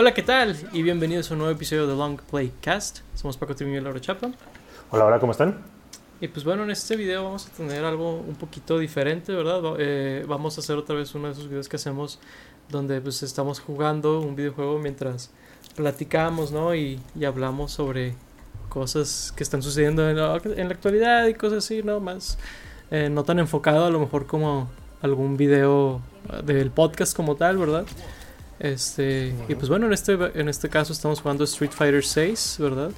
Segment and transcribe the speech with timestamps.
[0.00, 0.56] Hola, ¿qué tal?
[0.72, 3.00] Y bienvenidos a un nuevo episodio de Long Play Cast.
[3.16, 4.30] Somos Paco Trimillo y Laura Chapa.
[4.92, 5.58] Hola, hola, ¿cómo están?
[6.20, 9.60] Y pues bueno, en este video vamos a tener algo un poquito diferente, ¿verdad?
[9.80, 12.20] Eh, vamos a hacer otra vez uno de esos videos que hacemos
[12.68, 15.32] donde pues estamos jugando un videojuego mientras
[15.74, 16.76] platicamos, ¿no?
[16.76, 18.14] Y, y hablamos sobre
[18.68, 21.98] cosas que están sucediendo en la, en la actualidad y cosas así, ¿no?
[21.98, 22.38] Más
[22.92, 24.70] eh, no tan enfocado a lo mejor como
[25.02, 26.00] algún video
[26.44, 27.84] del podcast como tal, ¿verdad?
[28.60, 32.90] Este, y pues bueno, en este, en este caso estamos jugando Street Fighter 6, ¿verdad?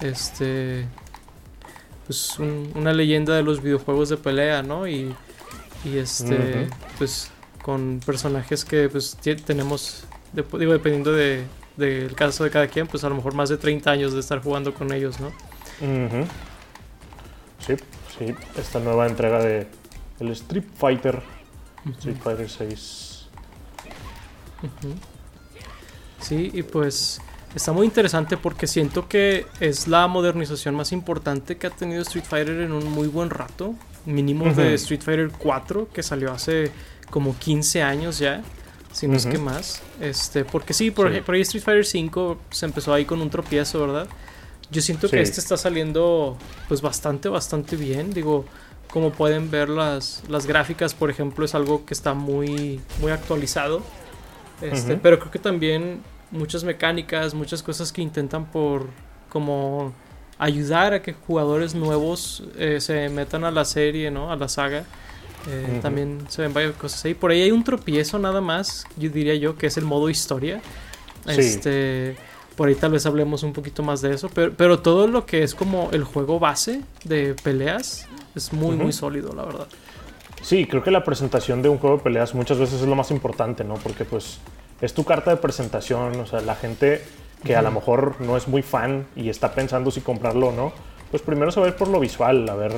[0.00, 0.86] Este,
[2.06, 4.86] pues un- una leyenda de los videojuegos de pelea, ¿no?
[4.88, 5.14] Y,
[5.84, 7.30] y este, pues
[7.62, 11.44] con personajes que pues tenemos, de- digo, dependiendo de,
[11.76, 14.42] del caso de cada quien, pues a lo mejor más de 30 años de estar
[14.42, 15.32] jugando con ellos, ¿no?
[17.66, 17.74] Sí,
[18.18, 19.66] sí, esta nueva entrega de
[20.20, 21.22] el Street Fighter,
[21.98, 23.07] Street Fighter 6.
[26.20, 27.20] Sí, y pues
[27.54, 32.24] está muy interesante porque siento que es la modernización más importante que ha tenido Street
[32.28, 33.74] Fighter en un muy buen rato.
[34.04, 34.74] Mínimo de Ujú.
[34.74, 36.70] Street Fighter 4, que salió hace
[37.10, 38.42] como 15 años ya,
[38.92, 39.32] si no es Ujú.
[39.32, 39.82] que más.
[40.00, 41.20] Este, porque sí, por, Sí.
[41.20, 44.08] por ahí Street Fighter 5 se empezó ahí con un tropiezo, ¿verdad?
[44.70, 45.22] Yo siento que Sí.
[45.22, 46.36] este está saliendo
[46.68, 48.12] pues bastante, bastante bien.
[48.12, 48.44] Digo,
[48.90, 53.82] como pueden ver las, las gráficas, por ejemplo, es algo que está muy, muy actualizado.
[54.62, 54.96] Este.
[54.96, 58.86] Pero creo que también muchas mecánicas, muchas cosas que intentan por
[59.28, 59.92] como
[60.38, 64.30] ayudar a que jugadores nuevos eh, se metan a la serie, ¿no?
[64.30, 64.84] A la saga.
[65.48, 65.78] Eh.
[65.82, 67.14] También se ven varias cosas ahí.
[67.14, 70.60] Por ahí hay un tropiezo nada más, yo diría yo, que es el modo historia.
[71.26, 71.40] Sí.
[71.40, 72.16] Este,
[72.56, 74.30] por ahí tal vez hablemos un poquito más de eso.
[74.34, 78.92] Pero, pero todo lo que es como el juego base de peleas es muy, muy
[78.92, 79.68] sólido, la verdad.
[80.42, 83.10] Sí, creo que la presentación de un juego de peleas muchas veces es lo más
[83.10, 83.74] importante, ¿no?
[83.74, 84.40] Porque pues
[84.80, 87.02] es tu carta de presentación, o sea, la gente
[87.44, 90.72] que a lo mejor no es muy fan y está pensando si comprarlo o no,
[91.10, 92.72] pues primero se va a ir por lo visual, a ver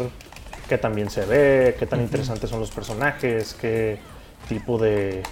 [0.69, 3.99] qué tan bien se ve, qué tan interesantes son los personajes, qué
[4.49, 5.23] tipo de,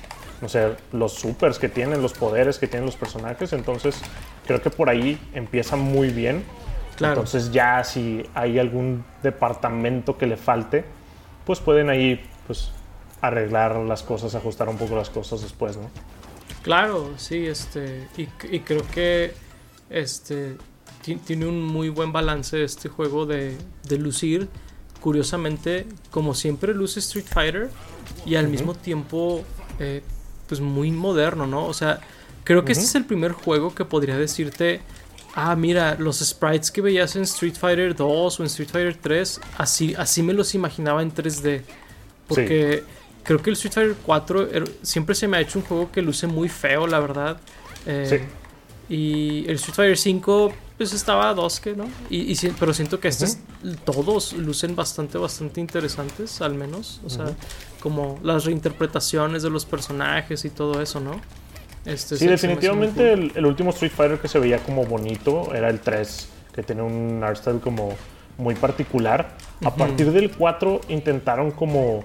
[0.41, 4.01] no sé, los supers que tienen, los poderes que tienen los personajes, entonces
[4.47, 6.45] creo que por ahí empieza muy bien.
[6.97, 7.15] Claro.
[7.15, 10.85] Entonces ya si hay algún departamento que le falte,
[11.49, 12.71] pues pueden ahí pues
[13.23, 15.91] arreglar las cosas, ajustar un poco las cosas después, ¿no?
[16.63, 19.33] Claro, sí, este, y, y creo que
[19.89, 20.57] este
[21.03, 23.57] ti- tiene un muy buen balance este juego de,
[23.89, 24.49] de lucir,
[25.01, 27.71] curiosamente, como siempre luce Street Fighter
[28.27, 29.43] y al mismo tiempo,
[29.79, 30.03] eh,
[30.47, 31.65] pues muy moderno, ¿no?
[31.65, 32.01] O sea,
[32.45, 34.83] creo que este es el primer juego que podría decirte,
[35.41, 39.41] ah, mira, los sprites que veías en Street Fighter 2 o en Street Fighter 3,
[39.57, 41.63] así, así me los imaginaba en 3D.
[42.27, 42.85] Porque
[43.23, 46.03] creo que el Street Fighter 4 er- siempre se me ha hecho un juego que
[46.03, 47.39] luce muy feo, la verdad.
[47.87, 48.07] Eh,
[48.91, 51.85] Y el Street Fighter 5, pues estaba a dos que, ¿no?
[52.09, 53.37] Y, y pero siento que estos
[53.85, 57.01] todos lucen bastante, bastante interesantes, al menos.
[57.05, 57.27] O sea,
[57.81, 61.21] como las reinterpretaciones de los personajes y todo eso, ¿no?
[61.85, 65.81] Este, Sí, definitivamente el, el último Street Fighter que se veía como bonito era el
[65.81, 67.93] 3, que tenía un art style como
[68.37, 69.31] muy particular.
[69.65, 72.05] A partir del 4 intentaron como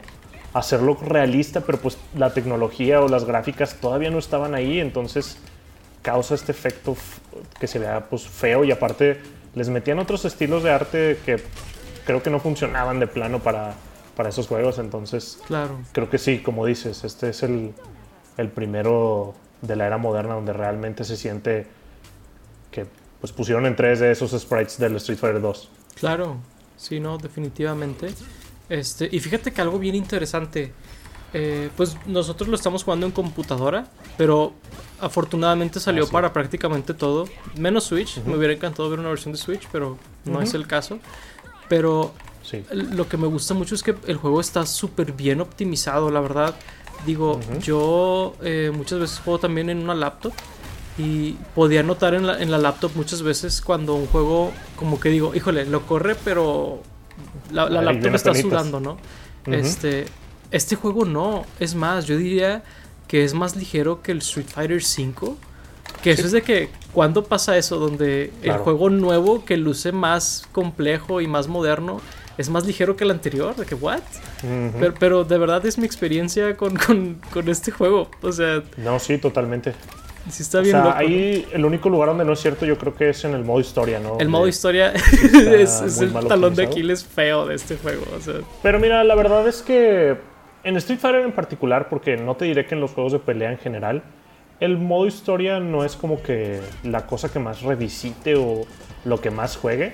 [0.53, 5.37] hacerlo realista, pero pues la tecnología o las gráficas todavía no estaban ahí, entonces
[6.01, 6.95] causa este efecto
[7.59, 9.19] que se vea pues feo y aparte
[9.55, 11.41] les metían otros estilos de arte que
[12.05, 13.73] creo que no funcionaban de plano para,
[14.15, 15.79] para esos juegos, entonces Claro.
[15.91, 17.73] creo que sí, como dices, este es el,
[18.37, 19.33] el primero
[19.63, 21.65] de la era moderna donde realmente se siente
[22.71, 22.85] que
[23.19, 25.69] pues pusieron en tres de esos sprites del Street Fighter 2.
[25.95, 26.37] Claro,
[26.77, 28.13] sí, no, definitivamente.
[28.69, 30.71] Este, y fíjate que algo bien interesante.
[31.35, 33.87] eh, pues nosotros lo estamos jugando en computadora,
[34.19, 34.53] pero
[35.01, 36.11] afortunadamente salió Ah, sí.
[36.11, 37.25] para prácticamente todo,
[37.57, 38.19] menos Switch.
[38.19, 38.29] Ujú.
[38.29, 40.99] Me hubiera encantado ver una versión de Switch, pero no es el caso.
[41.69, 42.13] Pero
[42.43, 42.63] Sí.
[42.71, 46.53] lo que me gusta mucho es que el juego está súper bien optimizado, la verdad.
[47.05, 50.33] Digo, yo eh, muchas veces juego también en una laptop
[50.97, 55.09] y podía notar en la, en la laptop muchas veces cuando un juego, como que
[55.09, 56.81] digo, híjole, lo corre, pero
[57.51, 58.97] la, la Ay, laptop está sudando, ¿no?
[59.47, 60.05] Este,
[60.51, 62.63] este juego no, es más, yo diría
[63.07, 65.35] que es más ligero que el Street Fighter V.
[66.01, 66.25] Que eso Sí.
[66.27, 67.77] es de que, ¿cuándo pasa eso?
[67.77, 72.01] Donde el juego nuevo que luce más complejo y más moderno
[72.37, 73.55] es más ligero que el anterior.
[73.55, 73.99] De que, ¿what?
[74.43, 74.77] Ujú.
[74.79, 78.09] pero, pero de verdad es mi experiencia con, con, con este juego.
[78.21, 79.73] O sea, No, sí, totalmente.
[80.29, 80.93] sí está O bien sea, loco.
[80.95, 80.99] ¿no?
[80.99, 83.59] ahí el único lugar donde no es cierto yo creo que es en el modo
[83.59, 84.17] historia, ¿no?
[84.19, 86.63] El modo historia es, es el talón de.
[86.63, 88.03] Aquiles feo de este juego.
[88.17, 90.17] O sea, Pero mira, la verdad es que
[90.63, 93.51] en Street Fighter en particular, porque no te diré que en los juegos de pelea
[93.51, 94.01] en general,
[94.61, 98.61] el modo historia no es como que la cosa que más revisite o
[99.03, 99.93] lo que más juegue.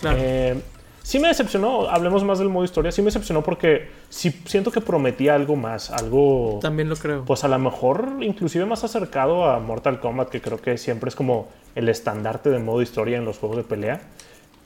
[0.00, 0.18] Claro.
[0.20, 0.60] Eh,
[1.02, 4.80] sí me decepcionó, hablemos más del modo historia, sí me decepcionó porque sí siento que
[4.80, 6.58] prometía algo más, algo...
[6.62, 7.24] También lo creo.
[7.24, 11.16] Pues a lo mejor inclusive más acercado a Mortal Kombat, que creo que siempre es
[11.16, 14.00] como el estandarte de modo historia en los juegos de pelea.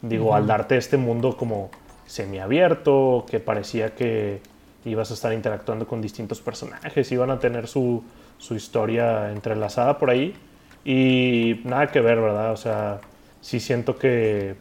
[0.03, 1.71] Digo, al darte este mundo como
[2.07, 4.41] semiabierto, que parecía que
[4.85, 8.05] ibas a estar interactuando con distintos personajes, iban a tener su,
[8.39, 10.35] su historia entrelazada por ahí.
[10.85, 12.53] Y nada que ver, ¿verdad?
[12.53, 13.01] O sea,
[13.41, 14.55] sí siento que,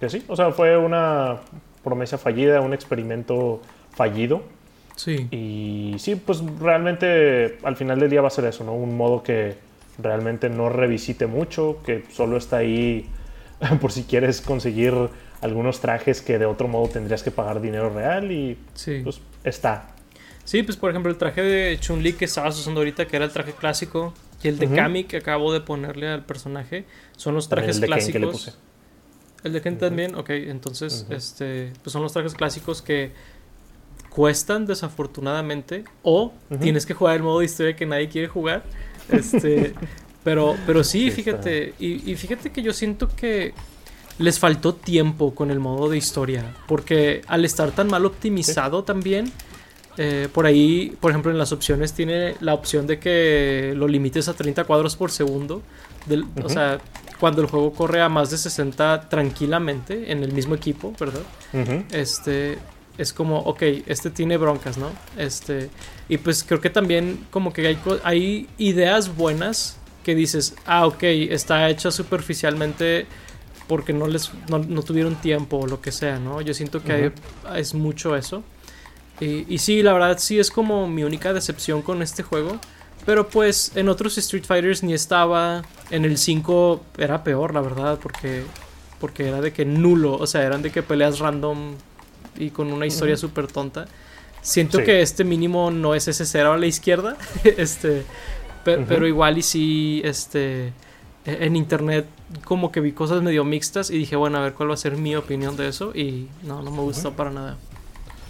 [0.00, 0.24] que sí.
[0.28, 1.40] O sea, fue una
[1.84, 3.62] promesa fallida, un experimento
[3.92, 4.42] fallido.
[4.96, 5.28] Sí.
[5.30, 8.72] Y sí, pues realmente al final del día va a ser eso, ¿no?
[8.74, 9.56] Un modo que
[9.98, 13.06] realmente no revisite mucho, que solo está ahí
[13.80, 14.94] por si quieres conseguir
[15.42, 19.00] algunos trajes que de otro modo tendrías que pagar dinero real y Sí.
[19.04, 19.88] pues está.
[20.44, 23.32] Sí, pues por ejemplo el traje de Chun-Li que estabas usando ahorita, que era el
[23.32, 24.76] traje clásico, y el de Ujú.
[24.76, 26.84] Kami que acabo de ponerle al personaje,
[27.16, 28.12] son los trajes el de Ken clásicos.
[28.12, 28.52] que le puse.
[29.44, 33.12] El de Ken también, ok, entonces, este, pues son los trajes clásicos que
[34.10, 38.64] cuestan desafortunadamente, o tienes que jugar el modo de historia que nadie quiere jugar.
[39.10, 39.74] Este,
[40.24, 43.52] pero, pero sí, fíjate, y, y fíjate que yo siento que
[44.18, 49.30] les faltó tiempo con el modo de historia, porque al estar tan mal optimizado también,
[49.98, 54.28] eh, por ahí, por ejemplo, en las opciones tiene la opción de que lo limites
[54.28, 55.62] a 30 cuadros por segundo.
[56.06, 56.78] del- O sea,
[57.20, 61.22] cuando el juego corre a más de 60 tranquilamente en el mismo equipo, ¿verdad?
[61.52, 61.84] Ujú.
[61.92, 62.58] Este
[62.98, 64.88] es como, ok, este tiene broncas, ¿no?
[65.18, 65.70] Este,
[66.08, 71.02] y pues creo que también como que hay, hay ideas buenas que dices, ah, ok,
[71.02, 73.06] está hecha superficialmente
[73.66, 76.40] porque no les no, no tuvieron tiempo o lo que sea, ¿no?
[76.40, 77.12] Yo siento que
[77.44, 78.42] hay- es mucho eso.
[79.20, 82.58] Y, y sí, la verdad sí es como mi única decepción con este juego.
[83.06, 85.62] Pero pues en otros Street Fighters ni estaba.
[85.90, 88.42] En el 5 era peor, la verdad, porque,
[89.00, 90.14] porque era de que nulo.
[90.16, 91.74] O sea, eran de que peleas random
[92.36, 93.20] y con una historia Ujú.
[93.28, 93.86] súper tonta.
[94.42, 94.84] Siento Sí.
[94.84, 97.16] que este mínimo no es ese cero a la izquierda.
[97.44, 98.02] este,
[98.64, 98.78] pe-.
[98.78, 100.72] Pero igual y sí, este, e-
[101.24, 102.06] en internet
[102.44, 104.96] como que vi cosas medio mixtas y dije, bueno, a ver cuál va a ser
[104.96, 105.92] mi opinión de eso.
[105.94, 107.56] Y no, no me gustó para nada.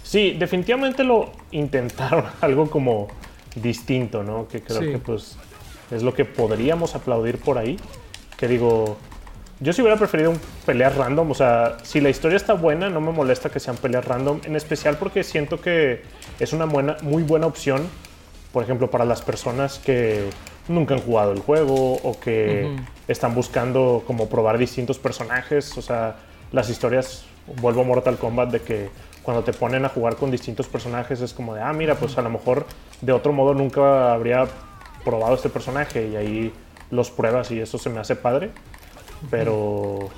[0.03, 3.07] Sí, definitivamente lo intentaron algo como
[3.55, 4.47] distinto, ¿no?
[4.47, 4.91] Que creo Sí.
[4.91, 5.37] que pues
[5.91, 7.77] es lo que podríamos aplaudir por ahí.
[8.37, 8.97] Que digo,
[9.59, 13.01] yo sí hubiera preferido un peleas random, o sea, si la historia está buena, no
[13.01, 16.03] me molesta que sean peleas random, en especial porque siento que
[16.39, 17.87] es una buena, muy buena opción,
[18.53, 20.29] por ejemplo, para las personas que
[20.67, 22.75] nunca han jugado el juego o que
[23.07, 26.17] están buscando como probar distintos personajes, o sea,
[26.51, 27.23] las historias,
[27.61, 28.89] vuelvo a Mortal Kombat, de que
[29.23, 32.21] cuando te ponen a jugar con distintos personajes es como de, ah, mira, pues a
[32.21, 32.65] lo mejor
[33.01, 34.47] de otro modo nunca habría
[35.03, 36.53] probado este personaje y ahí
[36.91, 38.51] los pruebas y eso se me hace padre.
[39.29, 40.09] Pero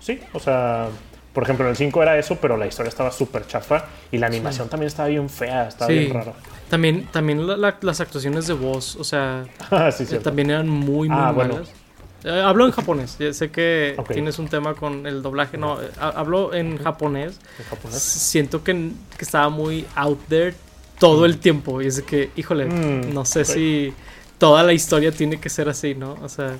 [0.00, 0.88] sí, o sea,
[1.32, 4.26] por ejemplo en el 5 era eso, pero la historia estaba súper chafa y la
[4.26, 5.98] animación también estaba bien fea, estaba Sí.
[5.98, 6.32] bien rara.
[6.68, 10.68] También, también la- la- las actuaciones de voz, o sea, Ah, sí, eh, también eran
[10.68, 11.60] muy, muy Ah, bueno.
[12.24, 16.10] Eh, hablo en japonés, sé que tienes un tema con el doblaje, no, eh, ha-
[16.10, 17.38] hablo en japonés.
[17.58, 17.98] En japonés.
[18.00, 18.72] Siento que,
[19.16, 20.54] que estaba muy out there
[21.00, 23.92] todo el tiempo y es que, híjole, Mm, no sé si
[24.38, 26.16] toda la historia tiene que ser así, ¿no?
[26.22, 26.56] O sea,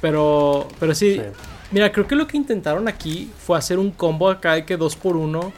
[0.00, 1.22] pero, pero sí, Sí.
[1.70, 4.94] Mira, creo que lo que intentaron aquí fue hacer un combo acá de que dos
[4.96, 5.52] por uno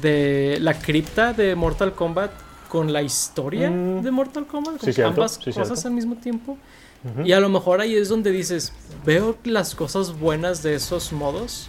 [0.00, 2.30] de la cripta de Mortal Kombat
[2.68, 4.02] con la historia Mm.
[4.02, 5.88] de Mortal Kombat, con Sí, cierto, ambas sí, cosas cierto.
[5.88, 6.58] al mismo tiempo.
[7.24, 8.72] Y a lo mejor ahí es donde dices,
[9.04, 11.68] veo las cosas buenas de esos modos,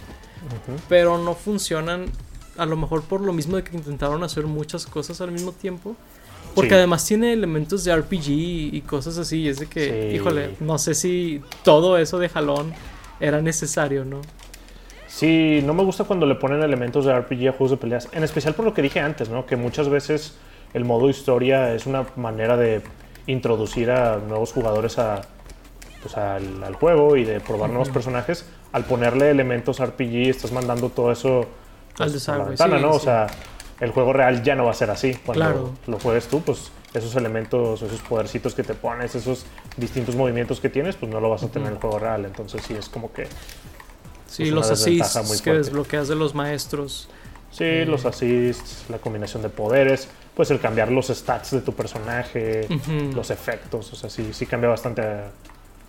[0.88, 2.06] pero no funcionan
[2.56, 5.96] a lo mejor por lo mismo de que intentaron hacer muchas cosas al mismo tiempo.
[6.54, 6.74] Porque Sí.
[6.76, 8.28] además tiene elementos de RPG
[8.74, 9.38] y cosas así.
[9.40, 10.16] Y es de que, Sí.
[10.16, 12.72] híjole, no sé si todo eso de jalón
[13.18, 14.20] era necesario, ¿no?
[15.08, 18.22] Sí, no me gusta cuando le ponen elementos de RPG a juegos de peleas, en
[18.22, 19.46] especial por lo que dije antes, ¿no?
[19.46, 20.34] Que muchas veces
[20.74, 22.82] el modo historia es una manera de
[23.26, 25.22] introducir a nuevos jugadores a,
[26.02, 28.46] pues, al, al juego y de probar nuevos personajes.
[28.72, 31.46] Al ponerle elementos RPG, estás mandando todo eso
[31.96, 32.90] pues, Al a la ventana, sí, ¿no?
[32.90, 33.26] O sea,
[33.80, 35.14] el juego real ya no va a ser así.
[35.24, 35.70] Cuando Claro.
[35.86, 40.68] lo juegues tú, pues esos elementos, esos podercitos que te pones, esos distintos movimientos que
[40.68, 42.24] tienes, pues no lo vas a tener en el juego real.
[42.24, 43.26] Entonces sí es como que
[44.26, 47.08] Sí, Es los assists que desbloqueas de los maestros.
[47.52, 47.86] Sí, Eh.
[47.86, 52.66] los assists, la combinación de poderes, pues el cambiar los stats de tu personaje,
[53.14, 55.26] los efectos, o sea, sí, sí cambia bastante a,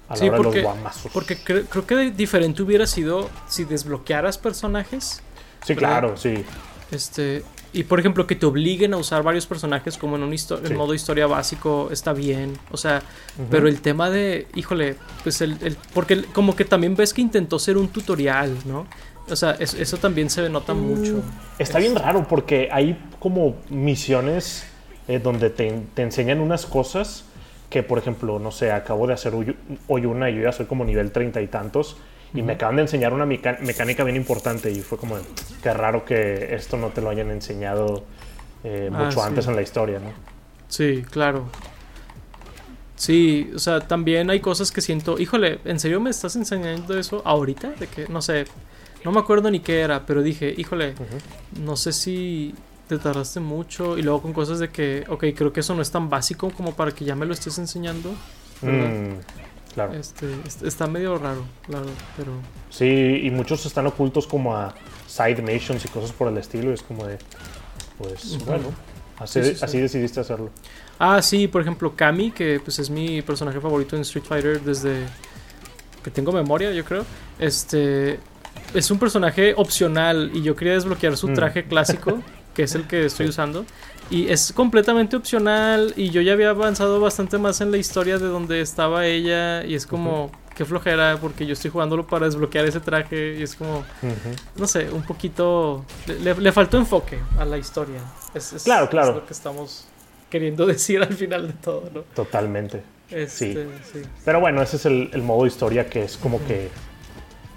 [0.07, 1.11] a la Sí, hora porque- de los guamazos.
[1.11, 5.21] Porque cre- creo que diferente hubiera sido si desbloquearas personajes.
[5.65, 5.89] sí, ¿verdad?
[5.89, 6.43] claro, sí.
[6.91, 7.43] Este.
[7.73, 10.33] y por ejemplo, que te obliguen a usar varios personajes como en un
[10.77, 12.57] modo historia básico está bien.
[12.71, 13.01] O sea,
[13.49, 17.57] pero el tema de, híjole, pues el, el, Porque como que también ves que intentó
[17.59, 18.85] ser un tutorial, ¿no?
[19.29, 21.22] O sea, eso, también se nota mucho.
[21.58, 24.67] Está bien raro porque hay como misiones
[25.08, 27.25] eh, donde te, te, enseñan unas cosas
[27.70, 29.34] que, por ejemplo, no sé, acabo de hacer
[29.88, 31.98] hoy una y yo ya soy como nivel treinta y tantos
[32.36, 35.17] y me acaban de enseñar una mecánica bien importante y fue como,
[35.63, 38.03] qué raro que esto no te lo hayan enseñado
[38.63, 40.12] eh, ah, mucho antes en la historia, ¿no?
[40.67, 41.46] Sí, claro.
[42.96, 47.22] Sí, o sea, también hay cosas que siento, híjole, ¿en serio me estás enseñando eso
[47.25, 47.72] ahorita?
[47.72, 48.46] De que, no sé,
[49.05, 50.95] no me acuerdo ni qué era, pero dije, híjole,
[51.62, 52.55] no sé si
[52.89, 55.91] te tardaste mucho y luego con cosas de que, ok, creo que eso no es
[55.91, 58.09] tan básico como para que ya me lo estés enseñando.
[58.63, 59.19] Mm.
[59.75, 59.93] Claro.
[59.93, 60.27] Este,
[60.63, 61.85] está medio raro, claro,
[62.17, 62.31] pero...
[62.71, 64.74] Sí, y muchos están ocultos como a
[65.05, 66.71] side missions y cosas por el estilo.
[66.71, 67.19] Y es como de,
[68.00, 68.74] pues bueno,
[69.19, 70.50] así, así decidiste hacerlo.
[70.97, 75.05] Ah, sí, por ejemplo, Kami, que pues es mi personaje favorito en Street Fighter desde
[76.03, 77.05] que tengo memoria, yo creo.
[77.38, 78.17] Este
[78.74, 81.33] es un personaje opcional y yo quería desbloquear su mm.
[81.33, 82.21] traje clásico,
[82.53, 83.65] que es el que estoy usando.
[84.09, 88.27] Y es completamente opcional y yo ya había avanzado bastante más en la historia de
[88.27, 92.79] donde estaba ella y es como, qué flojera porque yo estoy jugándolo para desbloquear ese
[92.79, 93.83] traje y es como,
[94.55, 98.00] no sé, un poquito, le, faltó enfoque a la historia.
[98.33, 99.09] Es, claro, claro.
[99.09, 99.88] Es lo que estamos
[100.29, 102.01] queriendo decir al final de todo, ¿no?
[102.15, 102.81] Totalmente.
[103.12, 104.01] Este, sí.
[104.24, 106.69] Pero bueno, ese es el, modo historia que es como que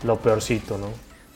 [0.04, 0.88] lo peorcito, ¿no?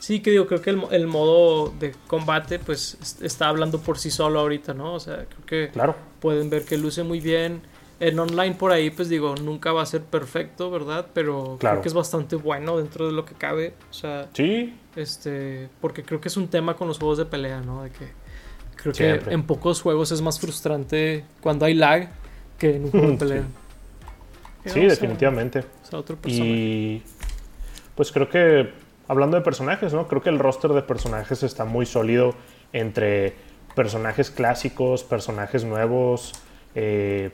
[0.03, 4.41] Sí, que digo, creo que el, modo de combate pues está hablando por sí solo
[4.41, 4.95] ahorita, ¿no?
[4.95, 5.95] O sea, creo que claro.
[6.19, 7.61] pueden ver que luce muy bien.
[8.01, 11.07] En online por ahí, pues digo, nunca va a ser perfecto, ¿verdad?
[11.13, 13.75] Pero creo que es bastante bueno dentro de lo que cabe.
[13.89, 14.77] O sea, sí.
[14.97, 17.83] Este, porque creo que es un tema con los juegos de pelea, ¿no?
[17.83, 18.09] De que
[18.75, 22.09] creo que en pocos juegos es más frustrante cuando hay lag
[22.57, 23.43] que en un juego de pelea.
[24.65, 25.59] Sí, definitivamente.
[25.59, 27.01] O sea, otro Y
[27.95, 28.71] pues creo que
[29.07, 30.07] hablando de personajes, ¿no?
[30.07, 32.35] Creo que el roster de personajes está muy sólido
[32.71, 33.33] entre
[33.75, 36.33] personajes clásicos, personajes nuevos,
[36.75, 37.31] eh,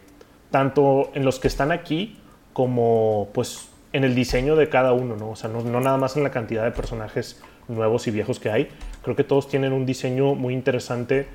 [0.51, 2.17] tanto en los que están aquí
[2.53, 5.31] como pues en el diseño de cada uno, ¿no?
[5.31, 8.69] O sea, no, nada más en la cantidad de personajes nuevos y viejos que hay.
[9.03, 11.27] Creo que todos tienen un diseño muy interesante.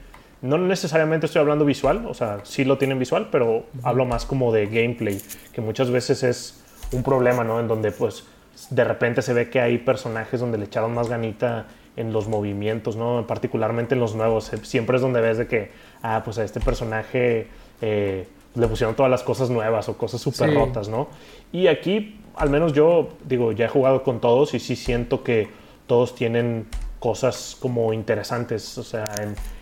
[0.42, 4.52] No necesariamente estoy hablando visual, o sea, sí lo tienen visual, pero hablo más como
[4.52, 5.20] de gameplay,
[5.52, 7.60] que muchas veces es un problema, ¿no?
[7.60, 8.24] En donde pues
[8.70, 12.96] de repente se ve que hay personajes donde le echaron más ganita en los movimientos,
[12.96, 13.26] ¿no?
[13.26, 14.50] Particularmente en los nuevos.
[14.62, 15.70] Siempre es donde ves de que,
[16.02, 17.48] ah, pues a este personaje
[17.80, 21.08] eh, le pusieron todas las cosas nuevas o cosas súper rotas, ¿no?
[21.52, 25.48] Y aquí, al menos yo, digo, ya he jugado con todos y sí siento que
[25.86, 26.66] todos tienen
[26.98, 28.76] cosas como interesantes.
[28.78, 29.04] O sea,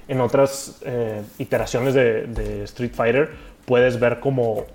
[0.08, 3.30] en, otras eh, iteraciones de, de Street Fighter
[3.64, 4.66] puedes ver como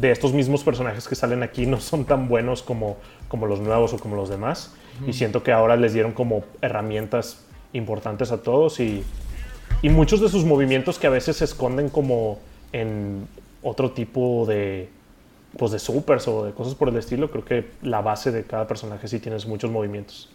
[0.00, 3.92] de estos mismos personajes que salen aquí no son tan buenos como, como los nuevos
[3.92, 4.74] o como los demás.
[5.06, 9.02] Y siento que ahora les dieron como herramientas importantes a todos y,
[9.80, 12.38] y, muchos de sus movimientos que a veces se esconden como
[12.72, 13.26] en
[13.62, 14.90] otro tipo de,
[15.56, 18.66] pues de supers o de cosas por el estilo, creo que la base de cada
[18.66, 20.28] personaje sí tienes muchos movimientos.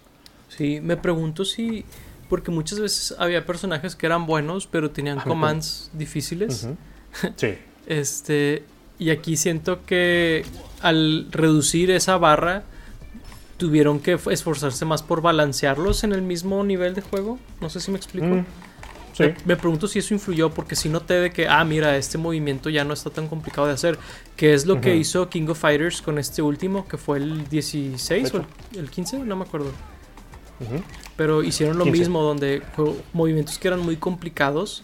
[0.50, 1.86] Sí, me pregunto si,
[2.30, 6.68] porque muchas veces había personajes que eran buenos, pero tenían commands difíciles.
[7.36, 7.56] Sí.
[7.88, 8.64] este,
[8.98, 10.46] y aquí siento que
[10.82, 12.64] al reducir esa barra,
[13.58, 17.40] tuvieron que esforzarse más por balancearlos en el mismo nivel de juego.
[17.62, 18.28] No sé si me explico.
[18.28, 18.46] Mm,
[19.46, 22.84] me, pregunto si eso influyó, porque si noté de que, ah, mira, este movimiento ya
[22.84, 23.98] no está tan complicado de hacer.
[24.36, 28.34] Que es lo que hizo King of Fighters con este último, que fue el 16
[28.34, 28.46] o
[28.78, 29.72] el, 15, no me acuerdo.
[31.16, 32.62] Pero hicieron lo mismo, donde
[33.14, 34.84] movimientos que eran muy complicados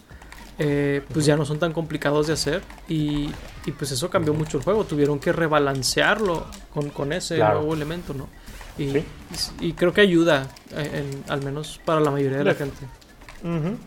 [0.64, 3.30] eh, pues ya no son tan complicados de hacer y,
[3.76, 6.46] pues eso cambió mucho el juego, tuvieron que rebalancearlo
[6.94, 8.28] con, ese nuevo elemento, ¿no?
[8.78, 12.86] Y, creo que ayuda, eh, al menos para la mayoría de la gente.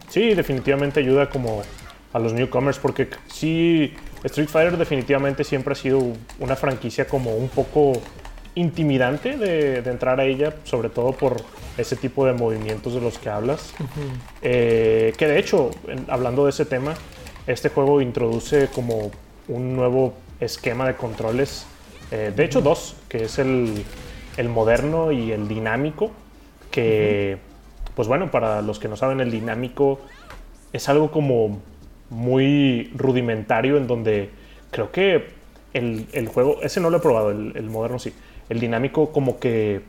[0.10, 1.64] Sí, definitivamente ayuda como
[2.12, 3.94] a los newcomers, porque sí,
[4.26, 6.02] Street Fighter definitivamente siempre ha sido
[6.40, 7.94] una franquicia como un poco
[8.56, 11.38] intimidante de, entrar a ella, sobre todo por
[11.78, 13.74] ese tipo de movimientos de los que hablas.
[14.42, 15.72] Eh, que de hecho,
[16.08, 16.94] hablando de ese tema,
[17.48, 19.12] este juego introduce como
[19.48, 21.66] un nuevo esquema de controles,
[22.12, 23.84] eh, de hecho dos, que es el,
[24.38, 26.12] el, moderno y el dinámico,
[26.72, 27.38] que,
[27.96, 30.00] pues bueno, para los que no saben, el dinámico
[30.74, 31.60] es algo como
[32.10, 34.30] muy rudimentario en donde
[34.72, 35.28] creo que
[35.74, 38.14] el, el juego, ese no lo he probado, el, el moderno sí,
[38.50, 39.82] el dinámico como que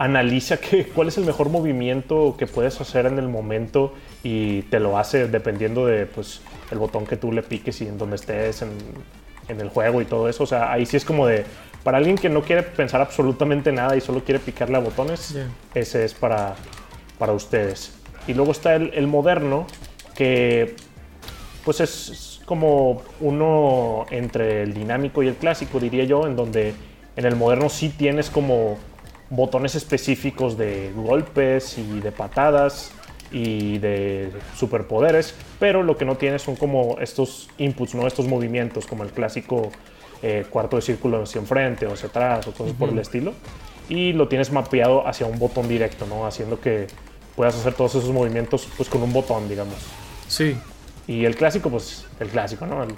[0.00, 3.92] analiza que, cuál es el mejor movimiento que puedes hacer en el momento
[4.24, 6.40] y te lo hace dependiendo de pues,
[6.70, 8.70] el botón que tú le piques y en donde estés en,
[9.48, 10.44] en el juego y todo eso.
[10.44, 11.44] O sea, ahí sí es como de,
[11.84, 15.48] para alguien que no quiere pensar absolutamente nada y solo quiere picarle a botones, Yeah.
[15.74, 16.54] ese es para,
[17.18, 17.94] para ustedes.
[18.26, 19.66] Y luego está el, el moderno,
[20.14, 20.76] que
[21.62, 26.72] pues es, es como uno entre el dinámico y el clásico, diría yo, en donde
[27.16, 28.78] en el moderno sí tienes como
[29.30, 32.90] botones específicos de golpes y de patadas
[33.32, 38.06] y de superpoderes, pero lo que no tienes son como estos inputs, ¿no?
[38.06, 39.70] estos movimientos, como el clásico
[40.22, 43.32] eh, cuarto de círculo hacia enfrente o hacia atrás o cosas por el estilo.
[43.88, 46.26] Y lo tienes mapeado hacia un botón directo, ¿no?
[46.26, 46.88] haciendo que
[47.36, 49.76] puedas hacer todos esos movimientos pues, con un botón, digamos.
[50.28, 50.56] Sí,
[51.06, 52.82] Y el clásico, pues el clásico, ¿no?
[52.84, 52.94] El-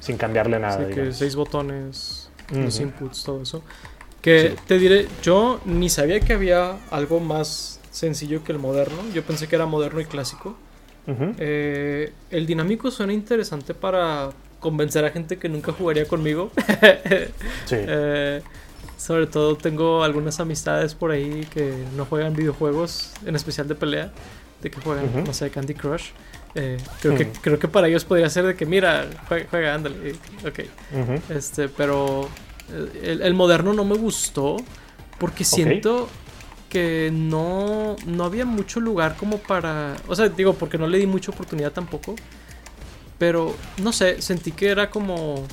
[0.00, 0.78] sin cambiarle nada.
[0.78, 1.16] sí, que digamos.
[1.16, 2.82] seis botones, los Ujú.
[2.84, 3.62] inputs, todo eso.
[4.22, 4.62] Que Sí.
[4.66, 8.96] te diré, yo ni sabía que había algo más sencillo que el moderno.
[9.12, 10.56] Yo pensé que era moderno y clásico.
[11.06, 11.34] Ujú.
[11.38, 16.50] Eh, el dinámico suena interesante para convencer a gente que nunca jugaría conmigo.
[17.66, 17.76] Sí.
[17.78, 18.40] Eh,
[18.96, 24.12] sobre todo tengo algunas amistades por ahí que no juegan videojuegos, en especial de pelea,
[24.62, 25.22] de que juegan, Ujú.
[25.26, 26.10] no sé, Candy Crush.
[26.54, 30.12] Eh, creo, que, creo que para ellos podría ser de que, mira, juega, juega ándale.
[30.46, 30.60] Ok.
[30.92, 31.34] Ujú.
[31.36, 32.28] Este, pero
[33.02, 34.56] el, el moderno no me gustó
[35.18, 36.08] porque siento
[36.68, 39.94] que no, no había mucho lugar como para...
[40.08, 42.16] O sea, digo, porque no le di mucha oportunidad tampoco.
[43.18, 45.46] Pero, no sé, sentí que era como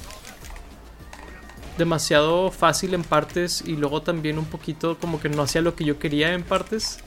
[1.77, 5.83] demasiado fácil en partes y luego también un poquito como que no hacía lo que
[5.83, 6.99] yo quería en partes.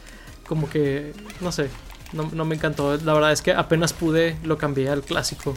[0.46, 1.70] Como que, no sé,
[2.12, 2.96] no, no me encantó.
[2.98, 5.54] La verdad es que apenas pude, lo cambié al clásico.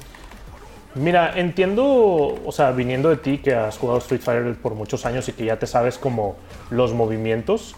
[0.96, 5.28] Mira, entiendo, o sea, viniendo de ti que has jugado Street Fighter por muchos años
[5.28, 6.38] y que ya te sabes como
[6.70, 7.76] los movimientos,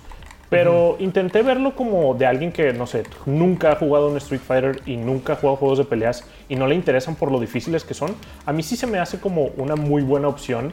[0.49, 4.81] pero intenté verlo como de alguien que, no sé, nunca ha jugado un Street Fighter
[4.85, 7.95] y nunca ha jugado juegos de peleas y no le interesan por lo difíciles que
[7.95, 8.15] son.
[8.45, 10.71] A mí sí se me hace como una muy buena opción,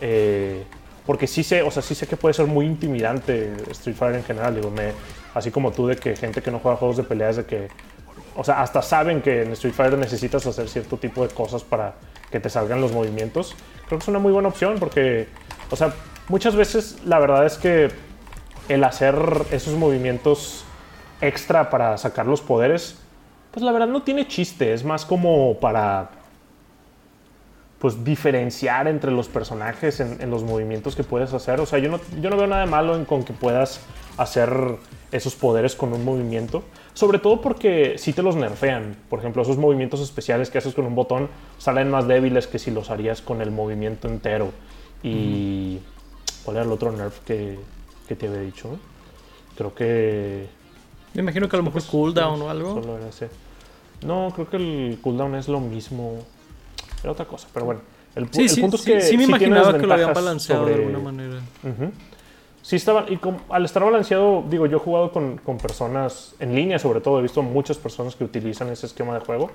[0.00, 0.64] eh,
[1.04, 4.24] porque sí sé, o sea, sí sé que puede ser muy intimidante Street Fighter en
[4.24, 4.92] general, digo, me,
[5.34, 7.68] así como tú de que gente que no juega juegos de peleas de que
[8.36, 11.94] o sea, hasta saben que en Street Fighter necesitas hacer cierto tipo de cosas para
[12.30, 13.54] que te salgan los movimientos.
[13.86, 15.28] Creo que es una muy buena opción porque,
[15.70, 15.92] o sea,
[16.28, 17.90] muchas veces la verdad es que
[18.68, 19.16] el hacer
[19.50, 20.64] esos movimientos
[21.20, 22.98] extra para sacar los poderes,
[23.50, 26.10] pues la verdad no tiene chiste, es más como para
[27.78, 31.58] pues diferenciar entre los personajes en, los movimientos que puedes hacer.
[31.58, 33.80] O sea, yo no, yo no veo nada de malo en con que puedas
[34.16, 34.76] hacer
[35.12, 36.62] esos poderes con un movimiento.
[36.94, 38.96] Sobre todo porque si te los nerfean.
[39.08, 42.70] Por ejemplo, esos movimientos especiales que haces con un botón salen más débiles que si
[42.70, 44.50] los harías con el movimiento entero.
[45.02, 45.78] Y...
[46.44, 47.56] ¿Cuál era el otro nerf que,
[48.08, 48.76] que te había dicho?
[49.56, 50.48] Creo que...
[51.14, 52.74] Me imagino que a lo mejor cooldown o algo.
[52.82, 53.28] Solo era ese.
[54.04, 56.24] No, creo que el cooldown es lo mismo.
[57.02, 57.80] Era otra cosa, pero bueno.
[58.16, 59.94] El, pu- Sí, el sí, punto es sí, que sí me sí imaginaba que lo
[59.94, 61.36] habían balanceado sobre- de alguna manera.
[61.62, 61.92] Ujú.
[62.62, 63.18] Sí, estaba, y
[63.50, 67.22] al estar balanceado, digo, yo he jugado con, con personas en línea, sobre todo, he
[67.22, 69.50] visto muchas personas que utilizan ese esquema de juego.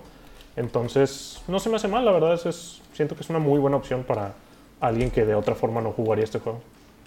[0.56, 3.60] Entonces, no se me hace mal, la verdad, es, es- siento que es una muy
[3.60, 4.34] buena opción para
[4.82, 6.62] alguien que de otra forma no jugaría este juego.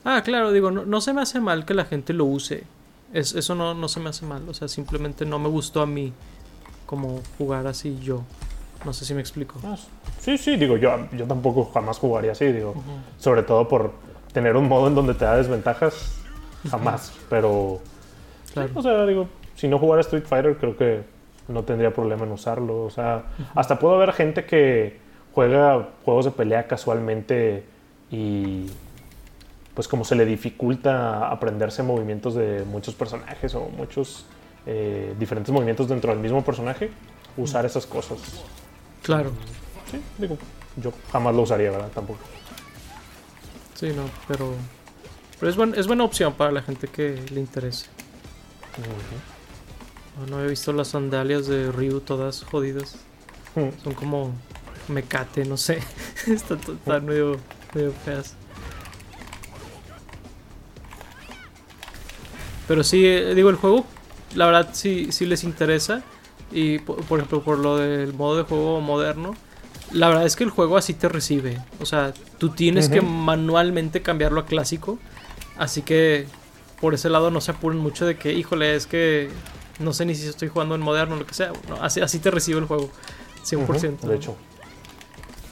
[0.04, 2.64] Ah, claro, digo, no, no se me hace mal que la gente lo use.
[3.12, 4.48] Es, eso no, no se me hace mal.
[4.48, 6.12] O sea, simplemente no me gustó a mí
[6.86, 8.22] como jugar así yo.
[8.84, 9.56] No sé si me explico.
[9.64, 9.76] Ah,
[10.20, 12.74] Sí, sí, digo, yo, yo tampoco jamás jugaría así, digo,
[13.18, 13.92] sobre todo por
[14.32, 16.16] tener un modo en donde te da desventajas,
[16.68, 17.80] jamás, pero...
[18.52, 18.70] Claro.
[18.74, 21.02] O sea, digo, si no jugara Street Fighter, creo que
[21.48, 22.84] no tendría problema en usarlo.
[22.84, 24.98] O sea, hasta puedo ver gente que
[25.34, 27.64] juega juegos de pelea casualmente
[28.10, 28.66] y
[29.74, 34.26] pues como se le dificulta aprenderse movimientos de muchos personajes o muchos
[34.66, 36.90] eh, diferentes movimientos dentro del mismo personaje,
[37.36, 38.18] usar esas cosas.
[39.02, 39.30] Claro.
[39.90, 40.36] Sí, digo,
[40.76, 41.88] yo jamás lo usaría, ¿verdad?
[41.94, 42.20] Tampoco.
[43.80, 44.54] Sí, no, pero.
[45.38, 47.86] Pero es, buen- es buena opción para la gente que le interese.
[50.18, 52.96] No, no he visto las sandalias de Ryu todas jodidas.
[53.54, 53.68] Mm.
[53.82, 54.32] Son como
[54.88, 55.80] mecate, no sé.
[56.26, 57.38] están, están medio,
[57.74, 58.34] medio feas.
[62.68, 63.84] Pero sí, eh, digo, el juego,
[64.34, 66.02] la verdad, sí, sí les interesa.
[66.52, 69.34] Y po- por, ejemplo, por lo del modo de juego moderno,
[69.92, 71.58] la verdad es que el juego así te recibe.
[71.80, 74.98] O sea, tú tienes que manualmente cambiarlo a clásico.
[75.58, 76.26] Así que
[76.80, 79.28] por ese lado no se apuren mucho de que, híjole, es que
[79.78, 81.52] no sé ni si estoy jugando en moderno o lo que sea.
[81.68, 82.90] No, así, así te recibe el juego.
[83.44, 83.94] 100%.
[83.94, 84.36] Ujú, De hecho.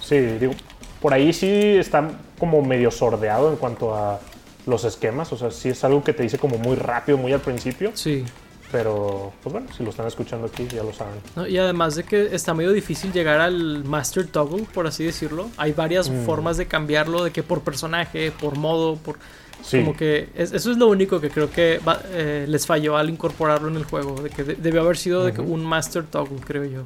[0.01, 0.55] Sí, digo,
[1.01, 4.21] por ahí sí está como medio sordeado en cuanto a
[4.67, 5.33] los esquemas.
[5.33, 7.91] O sea, sí es algo que te dice como muy rápido, muy al principio.
[7.95, 8.25] Sí.
[8.71, 11.15] Pero, pues bueno, si lo están escuchando aquí, ya lo saben.
[11.37, 11.47] ¿no?
[11.47, 15.49] Y además de que está medio difícil llegar al Master Toggle, por así decirlo.
[15.57, 16.25] Hay varias Mm.
[16.27, 19.17] formas de cambiarlo, de que por personaje, por modo, por...
[19.63, 22.97] Sí, Como que es- eso es lo único que creo que va- eh, les falló
[22.97, 24.15] al incorporarlo en el juego.
[24.23, 26.83] De que de- debió haber sido de que un Master Toggle, creo yo.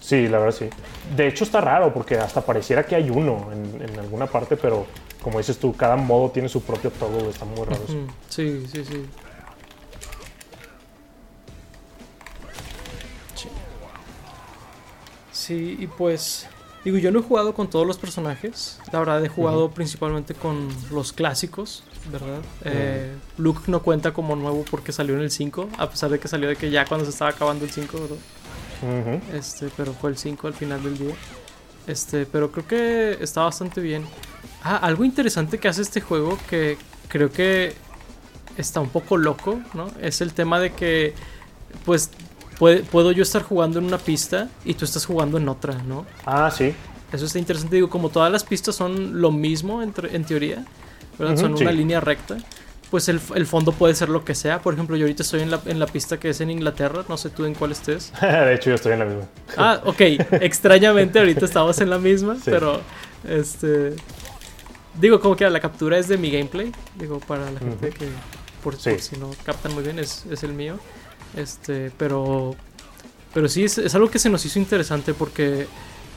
[0.00, 0.66] sí, la verdad sí.
[1.16, 4.86] De hecho está raro porque hasta pareciera que hay uno en, en alguna parte, pero
[5.22, 7.82] como dices tú, cada modo tiene su propio toggle, está muy raro.
[8.28, 8.84] Sí, sí, sí.
[8.84, 9.04] Sí.
[15.46, 16.48] Sí, y pues.
[16.84, 18.78] Digo, yo no he jugado con todos los personajes.
[18.92, 21.82] La verdad, he jugado principalmente con los clásicos,
[22.12, 22.40] ¿verdad?
[22.64, 26.28] Eh, Luke no cuenta como nuevo porque salió en el 5, a pesar de que
[26.28, 29.20] salió de que ya cuando se estaba acabando el 5, ¿verdad?
[29.34, 31.14] Este, pero fue el 5 al final del día.
[31.88, 34.04] Este, pero creo que está bastante bien.
[34.62, 36.78] Ah, algo interesante que hace este juego que
[37.08, 37.74] creo que
[38.56, 39.90] está un poco loco, ¿no?
[40.00, 41.14] Es el tema de que,
[41.84, 42.10] pues,
[42.58, 46.06] puede- puedo yo estar jugando en una pista y tú estás jugando en otra, ¿no?
[46.24, 46.74] Ah, sí.
[47.12, 47.76] Eso está interesante.
[47.76, 50.64] Digo, como todas las pistas son lo mismo en, en teoría,
[51.18, 51.34] ¿verdad?
[51.34, 51.62] Ujú, son sí.
[51.62, 52.36] una línea recta.
[52.90, 54.60] Pues el, el fondo puede ser lo que sea.
[54.60, 57.04] Por ejemplo, yo ahorita estoy en la, en la pista que es en Inglaterra.
[57.08, 58.12] No sé tú en cuál estés.
[58.20, 59.24] de hecho, yo estoy en la misma.
[59.56, 60.00] Ah, ok.
[60.40, 62.42] Extrañamente ahorita estamos en la misma, Sí.
[62.46, 62.80] pero
[63.28, 63.94] este
[65.00, 67.98] digo como que la captura es de mi gameplay, digo para la gente Ujú.
[67.98, 68.08] que
[68.62, 68.90] por, Sí.
[68.90, 70.78] por si no captan muy bien es, es el mío.
[71.36, 72.54] Este, pero
[73.34, 75.66] pero sí es, es algo que se nos hizo interesante porque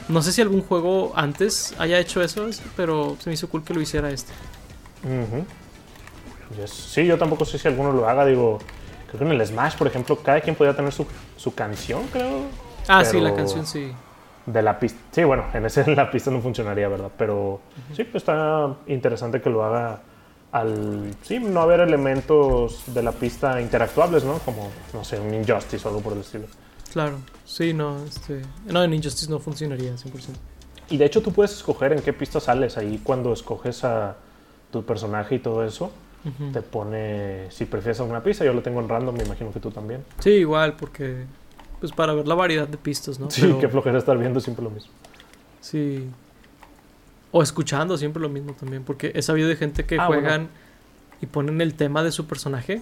[0.07, 3.63] no sé si algún juego antes haya hecho eso, es- pero se me hizo cool
[3.63, 4.31] que lo hiciera este.
[5.03, 5.45] Ujú.
[6.61, 6.71] Yes.
[6.71, 8.25] Sí, yo tampoco sé si alguno lo haga.
[8.25, 8.59] Digo,
[9.07, 11.05] creo que en el Smash, por ejemplo, cada quien podía tener su,
[11.37, 12.43] su canción, creo.
[12.87, 13.91] Ah, sí, la canción sí.
[14.45, 14.99] De la pista.
[15.11, 17.11] Sí, bueno, en ese en la pista no funcionaría, ¿verdad?
[17.17, 17.59] Pero
[17.95, 20.01] sí, pues está interesante que lo haga
[20.51, 21.15] al.
[21.21, 24.39] Sí, no haber elementos de la pista interactuables, ¿no?
[24.39, 26.45] Como, no sé, un Injustice o algo por el estilo.
[26.91, 27.17] Claro.
[27.45, 30.11] Sí, no, este no en Injustice no funcionaría 100%.
[30.91, 34.15] Y de hecho, tú puedes escoger en qué pista sales ahí cuando escoges a
[34.71, 35.91] tu personaje y todo eso.
[36.25, 36.51] Ujú.
[36.51, 38.43] Te pone si prefieres alguna pista.
[38.43, 40.03] Yo lo tengo en random, me imagino que tú también.
[40.19, 41.25] Sí, igual porque
[41.79, 43.29] pues para ver la variedad de pistas, ¿no?
[43.31, 44.91] Sí, Pero- qué flojera estar viendo siempre lo mismo.
[45.61, 46.09] Sí.
[47.31, 50.49] O escuchando siempre lo mismo también, porque he sabido de gente que Ah, juegan
[51.21, 52.81] y ponen el tema de su personaje.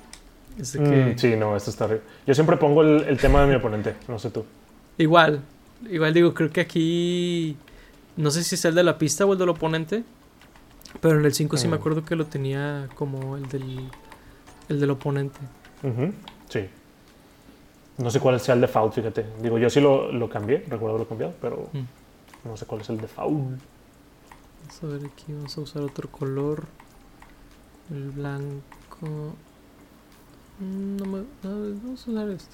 [0.60, 1.86] Es de que Mm, sí, no, esto está.
[1.86, 2.04] horrible.
[2.26, 4.46] Yo siempre pongo el, el tema de mi oponente, no sé tú.
[4.98, 5.42] igual,
[5.90, 7.56] igual digo, creo que aquí
[8.16, 10.04] no sé si es el de la pista o el del oponente,
[11.02, 11.80] pero en el 5 sí me Mm.
[11.80, 13.90] acuerdo que lo tenía como el del
[14.70, 15.40] el del oponente.
[15.84, 16.14] Ujú,
[16.50, 16.62] Sí.
[17.98, 19.26] No sé cuál sea el default, fíjate.
[19.42, 22.48] Digo, yo sí lo, lo cambié, recuerdo haberlo cambiado, pero Mm.
[22.50, 23.60] no sé cuál es el default.
[24.67, 26.65] Vamos a ver aquí, vamos a usar otro color.
[27.89, 29.34] El blanco.
[30.60, 32.53] Mm, No me, no, vamos a usar este.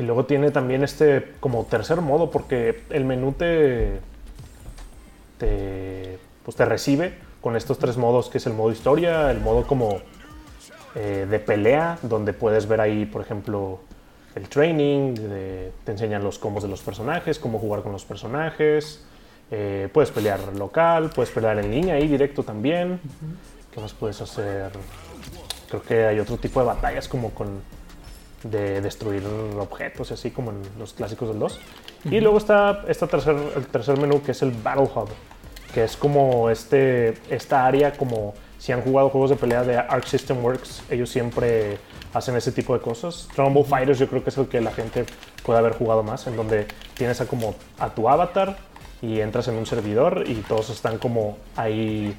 [0.00, 4.00] Y luego tiene también este como tercer modo, porque el menú te,
[5.38, 9.68] te, pues te recibe con estos tres modos, que es el modo historia, el modo
[9.68, 10.00] como
[10.96, 13.78] eh, de pelea, donde puedes ver ahí, por ejemplo,
[14.34, 19.04] el training, te enseñan los combos de los personajes, cómo jugar con los personajes,
[19.50, 23.00] eh, puedes pelear local, puedes pelear en línea ahí directo también.
[23.72, 24.70] ¿Qué más puedes hacer?
[25.68, 27.60] Creo que hay otro tipo de batallas como con
[28.42, 29.22] de destruir
[29.58, 31.60] objetos, así como en los clásicos del 2.
[32.06, 35.08] Y luego está esta tercer, el tercer menú que es el Battle Hub,
[35.74, 40.04] que es como este, esta área como si han jugado juegos de pelea de Arc
[40.04, 41.78] System Works, ellos siempre
[42.12, 43.28] hacen ese tipo de cosas.
[43.36, 45.06] Ball Fighters yo creo que es el que la gente
[45.44, 48.69] puede haber jugado más, en donde tienes a como a tu avatar
[49.02, 52.14] y entras en un servidor y todos están como ahí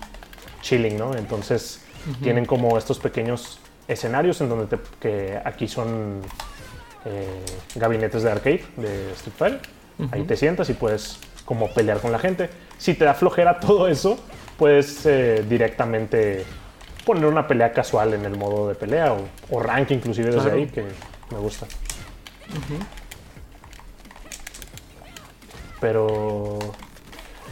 [0.61, 1.15] chilling, ¿no?
[1.15, 1.81] Entonces
[2.23, 6.21] tienen como estos pequeños escenarios en donde te- que aquí son
[7.05, 7.25] eh,
[7.75, 9.61] gabinetes de arcade de Street Fighter.
[10.11, 12.49] Ahí te sientas y puedes como pelear con la gente.
[12.79, 14.17] Si te da flojera todo eso,
[14.57, 16.43] puedes eh, directamente
[17.05, 20.57] poner una pelea casual en el modo de pelea o, o rank inclusive desde Claro.
[20.57, 20.83] ahí que
[21.31, 21.67] me gusta.
[25.81, 26.59] Pero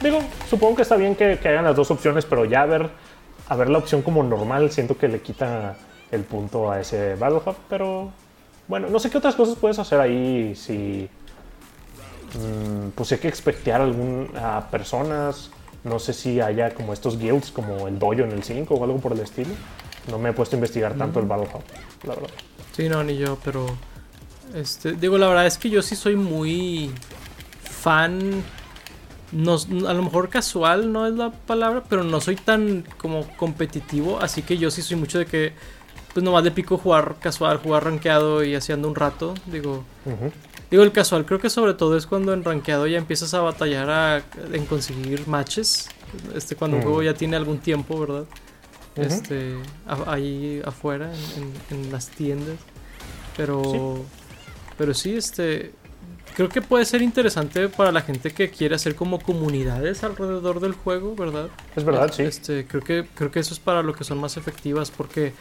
[0.02, 2.89] digo, supongo que está bien que, que hagan las dos opciones, pero ya ver,
[3.50, 5.76] a ver la opción como normal, siento que le quita
[6.12, 8.12] el punto a ese Battle Hub, pero
[8.68, 11.10] bueno, no sé qué otras cosas puedes hacer ahí si
[12.36, 15.50] mm, pues hay que expectear algún, a personas,
[15.84, 19.00] no sé si haya como estos guilds como el dojo en el 5 o algo
[19.00, 19.52] por el estilo.
[20.10, 22.30] No me he puesto a investigar tanto el Battle Hub, la verdad.
[22.76, 23.65] Sí, no, ni yo, pero.
[24.54, 26.92] Este, digo, la verdad es que yo sí soy muy
[27.82, 28.44] fan
[29.32, 29.56] no,
[29.88, 34.42] a lo mejor casual no es la palabra, pero no soy tan como competitivo, así
[34.42, 35.54] que yo sí soy mucho de que
[36.13, 39.84] pues nomás le pico jugar casual, jugar rankeado y haciendo un rato, digo.
[40.72, 44.24] Digo el casual, creo que sobre todo es cuando en rankeado ya empiezas a batallar
[44.52, 45.89] en conseguir matches,
[46.36, 48.26] este cuando un juego ya tiene algún tiempo, ¿verdad?
[48.96, 49.56] Este
[50.06, 51.12] ahí afuera
[51.72, 52.58] en, las tiendas.
[53.38, 54.04] Pero
[54.78, 55.74] pero sí este
[56.39, 60.71] creo que puede ser interesante para la gente que quiere hacer como comunidades alrededor del
[60.71, 61.49] juego, ¿verdad?
[61.75, 62.23] Es verdad, sí.
[62.23, 65.34] Este, creo que creo que eso es para lo que son más efectivas porque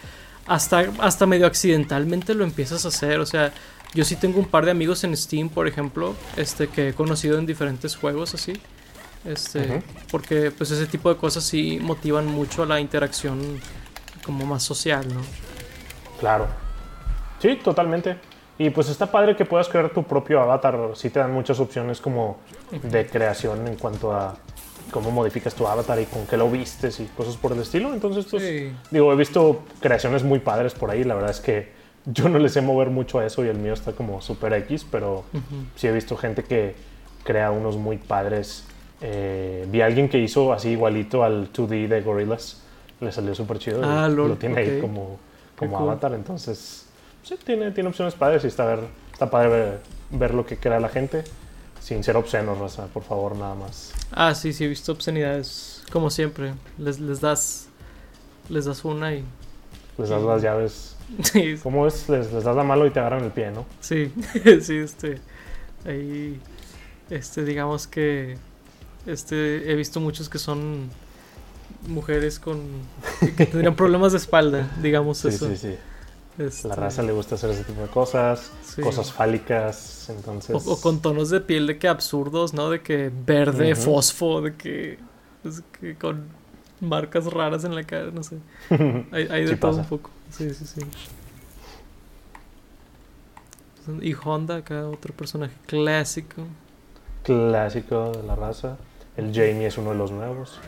[0.49, 3.53] hasta hasta medio accidentalmente lo empiezas a hacer, o sea,
[3.95, 7.39] yo sí tengo un par de amigos en Steam, por ejemplo, este que he conocido
[7.39, 8.55] en diferentes juegos así.
[9.25, 13.61] Este, porque pues ese tipo de cosas sí motivan mucho a la interacción
[14.25, 15.21] como más social, ¿no?
[16.19, 16.49] Claro.
[17.39, 18.17] Sí, totalmente.
[18.59, 20.77] Y pues está padre que puedas crear tu propio avatar.
[20.95, 22.39] Sí te dan muchas opciones como
[22.83, 24.37] de creación en cuanto a
[24.91, 27.93] cómo modificas tu avatar y con qué lo vistes y cosas por el estilo.
[27.95, 31.05] Entonces, pues, digo, he visto creaciones muy padres por ahí.
[31.05, 31.73] La verdad es que
[32.07, 34.85] yo no les sé mover mucho a eso y el mío está como super X,
[34.91, 35.25] pero
[35.77, 36.75] sí he visto gente que
[37.23, 38.65] crea unos muy padres.
[39.01, 42.63] Eh, vi a alguien que hizo así igualito al 2D de Gorillaz.
[43.01, 43.83] Le salió súper chido.
[43.85, 45.19] Ah, lo tiene ahí como,
[45.57, 46.15] como avatar.
[46.15, 46.88] Entonces,
[47.23, 48.81] sí, tiene, tiene opciones padres y está, ver,
[49.13, 49.79] está padre
[50.11, 51.25] ver, lo que crea la gente.
[51.81, 53.95] Sin ser obsceno, Raza, por favor, nada más.
[54.11, 55.83] Ah, sí, sí, he visto obscenidades.
[55.93, 56.55] Como siempre.
[56.77, 57.69] Les, les das.
[58.49, 59.25] Les das una y.
[59.97, 60.95] Les das las llaves.
[61.23, 61.57] Sí.
[61.63, 62.07] ¿Cómo es?
[62.11, 63.65] Les, les das la mano y te agarran el pie, ¿no?
[63.81, 64.13] Sí,
[64.61, 65.19] sí, este.
[65.87, 66.39] Ahí.
[67.09, 68.37] Este, digamos que.
[69.07, 70.91] Este, he visto muchos que son
[71.87, 72.61] mujeres con.
[73.21, 75.47] que tendrían problemas de espalda, digamos eso.
[75.49, 75.79] Sí, sí, sí.
[76.39, 76.69] Este...
[76.69, 80.57] La raza le gusta hacer ese tipo de cosas, cosas fálicas, entonces...
[80.67, 82.71] O, con tonos de piel de que absurdos, ¿no?
[82.71, 84.99] De que verde, fosfo, de que,
[85.99, 86.29] con
[86.81, 88.39] marcas raras en la cara, no sé.
[89.11, 90.11] Hay, de todo un poco.
[90.31, 90.81] Sí, sí, sí.
[94.03, 96.45] Y Honda, acá otro personaje clásico.
[97.25, 98.77] Clásico de la raza.
[99.17, 100.61] El Jamie es uno de los nuevos.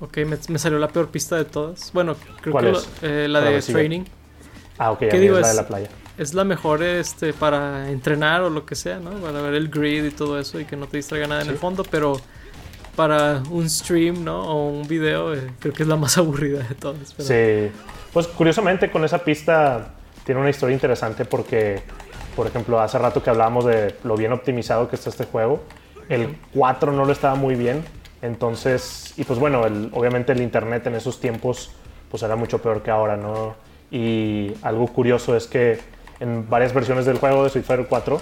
[0.00, 1.92] Ok, me, salió la peor pista de todas.
[1.92, 4.04] Bueno, creo que eh, la de Training.
[4.78, 5.36] Ah, ok, ¿Qué digo?
[5.36, 5.88] Es la de la playa.
[6.16, 9.10] Es la mejor este, para entrenar o lo que sea, ¿no?
[9.10, 11.56] Para ver el grid y todo eso y que no te distraiga nada en el
[11.56, 12.20] fondo, pero
[12.94, 14.40] para un stream, ¿no?
[14.42, 17.14] O un video, eh, creo que es la más aburrida de todas.
[17.18, 17.70] Sí.
[18.12, 21.82] Pues curiosamente con esa pista tiene una historia interesante porque,
[22.36, 25.62] por ejemplo, hace rato que hablábamos de lo bien optimizado que está este juego,
[26.08, 27.84] el 4 no lo estaba muy bien
[28.22, 31.70] entonces, y pues bueno, obviamente el Internet en esos tiempos
[32.10, 33.54] pues era mucho peor que ahora, ¿no?
[33.90, 35.78] Y algo curioso es que
[36.20, 38.20] en varias versiones del juego de Street Fighter 4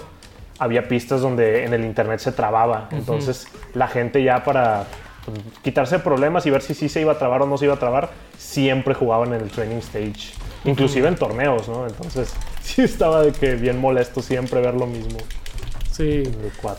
[0.59, 2.89] había pistas donde en el Internet se trababa.
[2.91, 4.85] Entonces la gente ya para
[5.25, 7.73] pues, quitarse problemas y ver si sí se iba a trabar o no se iba
[7.73, 10.33] a trabar, siempre jugaban en el training stage.
[10.65, 11.87] Inclusive en torneos, ¿no?
[11.87, 15.17] Entonces sí estaba de que bien molesto siempre ver lo mismo.
[15.97, 16.23] Sí,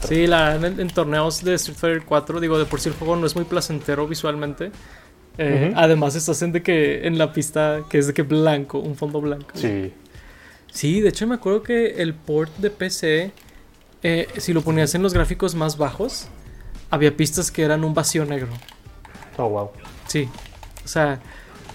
[0.07, 3.26] sí la, en, torneos de Street Fighter 4, digo, de por sí el juego no
[3.26, 4.70] es muy placentero visualmente.
[5.38, 8.94] Eh, además, estás en de que en la pista que es de que blanco, un
[8.94, 9.50] fondo blanco.
[9.54, 9.92] Sí.
[10.70, 13.33] Sí, de hecho me acuerdo que el port de PC,
[14.04, 16.28] eh, si lo ponías en los gráficos más bajos,
[16.88, 18.50] había pistas que eran un vacío negro.
[19.37, 19.70] Oh, wow.
[20.07, 20.28] Sí.
[20.85, 21.18] O sea,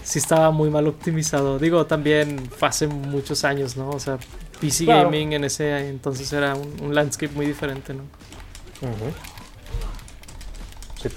[0.02, 1.58] sí estaba muy mal optimizado.
[1.58, 3.90] Digo, también fue hace muchos años, ¿no?
[3.90, 4.18] O sea,
[4.60, 8.02] PC Gaming en ese entonces era un, landscape muy diferente, ¿no?
[11.00, 11.08] sí.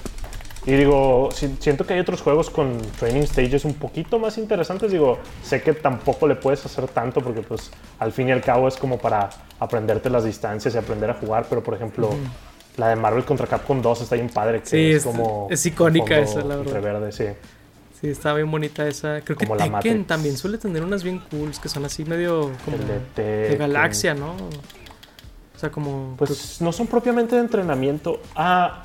[0.68, 4.92] Y digo, siento que hay otros juegos con training stages un poquito más interesantes.
[4.92, 8.68] Digo, sé que tampoco le puedes hacer tanto porque pues al fin y al cabo
[8.68, 9.30] es como para
[9.62, 11.46] aprenderte las distancias y aprender a jugar.
[11.50, 12.10] Pero por ejemplo,
[12.76, 14.60] la de Marvel contra Capcom 2 está bien padre.
[14.60, 15.48] Que sí, es, como...
[15.50, 16.82] Es icónica esa, la verdad.
[16.82, 17.28] Verde, sí.
[18.00, 19.22] Sí, está bien bonita esa.
[19.22, 22.78] Creo que Tekken también suele tener unas bien cools que son así medio como
[23.16, 24.34] de, galaxia, ¿no?
[25.56, 26.14] O sea, como.
[26.18, 28.22] Pues no son propiamente de entrenamiento.
[28.36, 28.84] Ah,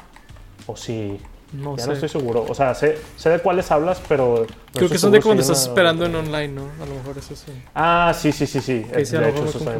[0.67, 1.19] o sí.
[1.53, 2.47] No ya no estoy seguro.
[2.49, 4.47] O sea, sé, sé de cuáles hablas, pero.
[4.73, 6.63] Creo que son de cuando estás esperando en online, ¿no?
[6.83, 7.53] A lo mejor es eso.
[7.75, 8.79] Ah, sí, sí, sí, sí.
[8.79, 9.75] de hecho, eso está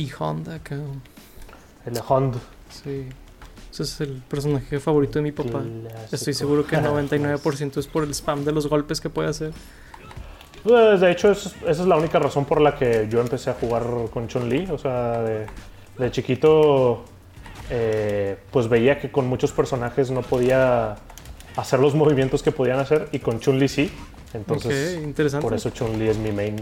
[0.00, 1.02] y Honda, cabrón.
[1.84, 2.38] El Honda.
[2.70, 3.06] Sí.
[3.70, 5.62] Ese es el personaje favorito de mi papá.
[6.10, 9.52] Estoy seguro que el 99% es por el spam de los golpes que puede hacer.
[10.62, 13.84] Pues de hecho, esa es la única razón por la que yo empecé a jugar
[14.12, 14.68] con Chun-Li.
[14.70, 17.04] O sea, de, chiquito,
[17.70, 20.96] eh, pues veía que con muchos personajes no podía
[21.56, 23.90] hacer los movimientos que podían hacer y con Chun-Li sí.
[24.32, 25.42] Entonces, Ok, interesante.
[25.44, 26.56] por eso Chun-Li es mi main.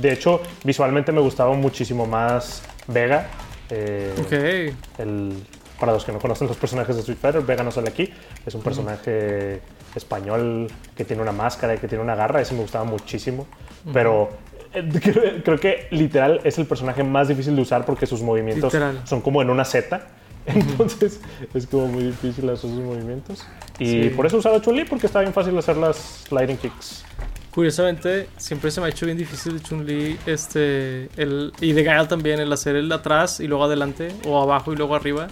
[0.00, 3.26] De hecho, visualmente me gustaba muchísimo más Vega.
[3.70, 5.00] eh, Ok.
[5.00, 5.32] el,
[5.80, 8.10] para los que no conocen los personajes de Street Fighter, Vega no sale aquí.
[8.46, 9.60] Es un personaje
[9.94, 12.40] español que tiene una máscara y que tiene una garra.
[12.40, 13.46] Ese me gustaba muchísimo.
[13.92, 14.30] Pero
[14.72, 18.72] eh, creo, creo que literal es el personaje más difícil de usar porque sus movimientos
[18.72, 19.00] Literal.
[19.04, 20.00] son como en una Z.
[20.54, 21.20] Entonces
[21.54, 23.44] es como muy difícil hacer sus movimientos.
[23.78, 24.10] Y Sí.
[24.10, 27.04] por eso usaba Chun-Li porque está bien fácil hacer las sliding kicks.
[27.50, 32.08] Curiosamente, siempre se me ha hecho bien difícil de Chun-Li este, el, y de Gael
[32.08, 35.28] también el hacer el atrás y luego adelante, o abajo y luego arriba,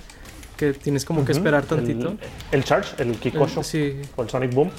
[0.56, 1.38] que tienes como que Ujú.
[1.40, 2.14] esperar El- tantito.
[2.52, 4.70] El, charge, el Kikosho El- sí, o el Sonic Boom.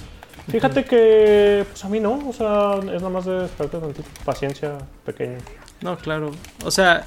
[0.50, 4.78] Fíjate que pues a mí no, o sea, es nada más de esperarte tantito, paciencia
[5.06, 5.38] pequeña.
[5.82, 6.32] no, claro.
[6.66, 7.06] O sea,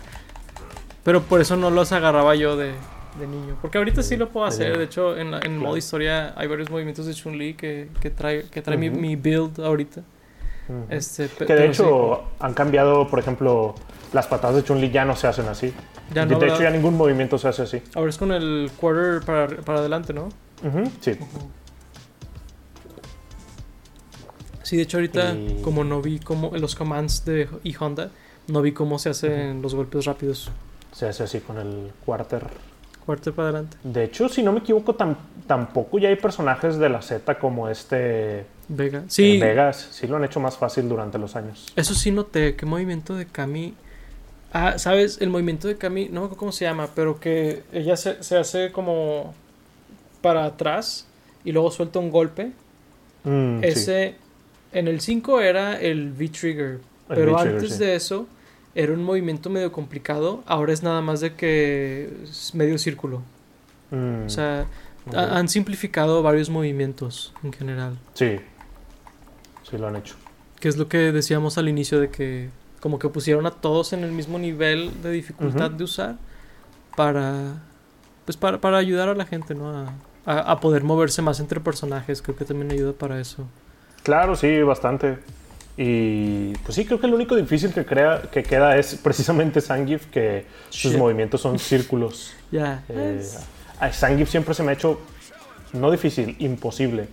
[1.02, 2.72] pero por eso no los agarraba yo de,
[3.18, 3.56] de niño.
[3.62, 4.76] Porque ahorita sí lo puedo hacer.
[4.78, 8.62] De hecho, en, en modo historia hay varios movimientos de Chun-Li que, que trae, que
[8.62, 10.02] trae mi, build ahorita.
[10.90, 13.74] Este, Que de hecho han cambiado, por ejemplo,
[14.12, 15.72] las patadas de Chun-Li ya no se hacen así.
[16.12, 16.60] ya de no, hecho, ¿verdad?
[16.60, 17.82] ya ningún movimiento se hace así.
[17.94, 20.28] Ahora es con el quarter para, para adelante, ¿no?
[21.00, 21.12] Sí.
[24.62, 28.10] Sí, de hecho ahorita Y- como no vi cómo los commands de y Honda,
[28.48, 30.50] no vi cómo se hacen los golpes rápidos.
[30.92, 32.44] Se hace así con el quarter.
[33.06, 33.76] Cuarto para adelante.
[33.84, 35.16] De hecho, si no me equivoco, tam-
[35.46, 39.04] tampoco ya hay personajes de la Z como este Vega.
[39.06, 39.88] Sí, Vegas.
[39.92, 41.72] Sí lo han hecho más fácil durante los años.
[41.76, 43.74] eso sí noté, que movimiento de Kami...
[44.52, 45.18] Ah, ¿sabes?
[45.20, 48.36] El movimiento de Kami, no me acuerdo cómo se llama, pero que ella se, se
[48.38, 49.34] hace como
[50.22, 51.06] para atrás
[51.44, 52.52] y luego suelta un golpe.
[53.24, 53.66] Mm, sí.
[53.66, 54.14] Ese,
[54.72, 57.78] en el 5 era el V-Trigger, pero antes sí.
[57.78, 58.26] de eso
[58.76, 63.22] era un movimiento medio complicado, ahora es nada más de que es medio círculo.
[63.90, 64.66] Mm, O sea,
[65.14, 67.96] han simplificado varios movimientos en general.
[68.14, 68.36] Sí.
[69.68, 70.14] Sí lo han hecho.
[70.60, 74.04] Que es lo que decíamos al inicio de que como que pusieron a todos en
[74.04, 76.16] el mismo nivel de dificultad de usar
[76.96, 77.62] para
[78.24, 79.70] pues para, para ayudar a la gente, ¿no?
[79.70, 79.92] A,
[80.24, 82.20] a- a poder moverse más entre personajes.
[82.22, 83.46] Creo que también ayuda para eso.
[84.02, 85.18] Claro, sí, bastante.
[85.76, 90.06] Y pues sí, creo que lo único difícil que, crea, que queda es precisamente Sangif,
[90.06, 90.98] que sus Shit.
[90.98, 92.32] movimientos son círculos.
[92.52, 92.84] Ya.
[92.88, 93.44] Eh, es-
[93.80, 95.00] a Sangif siempre se me ha hecho,
[95.74, 97.08] no difícil, imposible.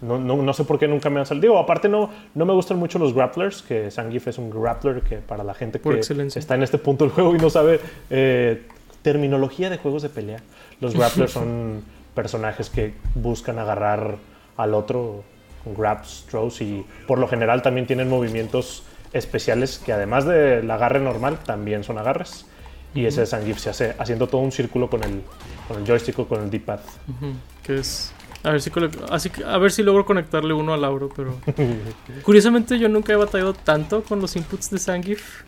[0.00, 1.42] No, no, no sé por qué nunca me han salido.
[1.42, 5.16] Digo, aparte no, no me gustan mucho los grapplers, que Sangif es un grappler que
[5.18, 6.38] para la gente Por que excelencia.
[6.40, 8.62] está en este punto del juego y no sabe eh,
[9.02, 10.40] terminología de juegos de pelea.
[10.80, 11.82] Los grapplers son
[12.14, 14.16] personajes que buscan agarrar
[14.56, 15.22] al otro
[15.66, 21.00] con grabs, throws y por lo general también tienen movimientos especiales que además del agarre
[21.00, 22.46] normal también son agarres.
[22.94, 25.22] Y ese de Sangif se hace haciendo todo un círculo con el,
[25.68, 26.78] con el joystick o con el D-pad.
[27.08, 27.32] Ujú,
[27.64, 28.12] que es
[28.44, 28.70] a ver si
[29.10, 31.36] así que- a ver si logro conectarle uno a Lauro, pero
[32.22, 35.42] curiosamente yo nunca he batallado tanto con los inputs de Sangif.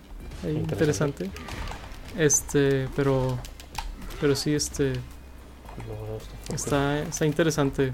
[0.45, 1.27] Ahí, Interesante.
[1.27, 1.31] interesante.
[2.19, 3.39] Este, pero
[4.21, 4.95] pero sí este
[6.53, 7.93] está está interesante.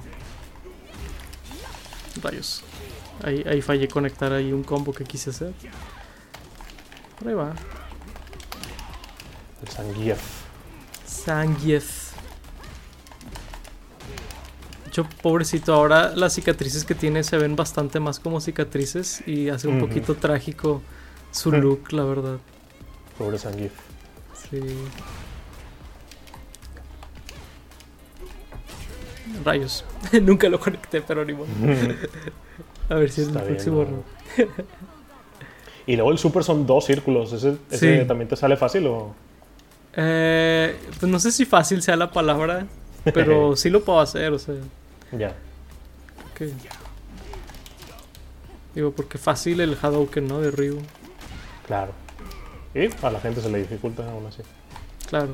[2.22, 2.62] Rayos.
[3.22, 5.52] Ahí, ahí fallé conectar ahí un combo que quise hacer.
[7.18, 7.54] Por ahí va.
[9.62, 10.20] El Zangief.
[11.06, 12.12] Sangief.
[14.84, 19.48] De hecho, pobrecito, ahora las cicatrices que tiene se ven bastante más como cicatrices y
[19.48, 20.82] hace un poquito trágico
[21.32, 22.38] su look, la verdad.
[23.18, 23.72] Pobre Zangief.
[24.50, 24.60] Sí.
[29.42, 29.84] Rayos.
[30.22, 31.46] Nunca lo conecté, pero ni modo.
[32.88, 34.04] A ver si es el Está bien, próximo ¿no?
[35.86, 37.32] Y luego el super son dos círculos.
[37.32, 38.06] ¿Ese, ese Sí.
[38.08, 39.14] también te sale fácil o...?
[39.96, 42.66] Eh, pues no sé si fácil sea la palabra,
[43.12, 44.54] pero sí lo puedo hacer, o sea.
[45.12, 45.34] Ya.
[48.74, 50.40] Digo, porque fácil el Hadouken, ¿no?
[50.40, 50.78] De Ryu.
[51.66, 51.92] Claro.
[52.74, 54.42] Y a la gente se le dificulta aún así.
[55.08, 55.28] Claro.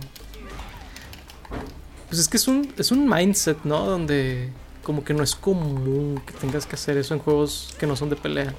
[2.10, 3.86] Pues es que es un, es un mindset, ¿no?
[3.86, 4.50] Donde
[4.82, 8.10] como que no es común que tengas que hacer eso en juegos que no son
[8.10, 8.52] de pelea.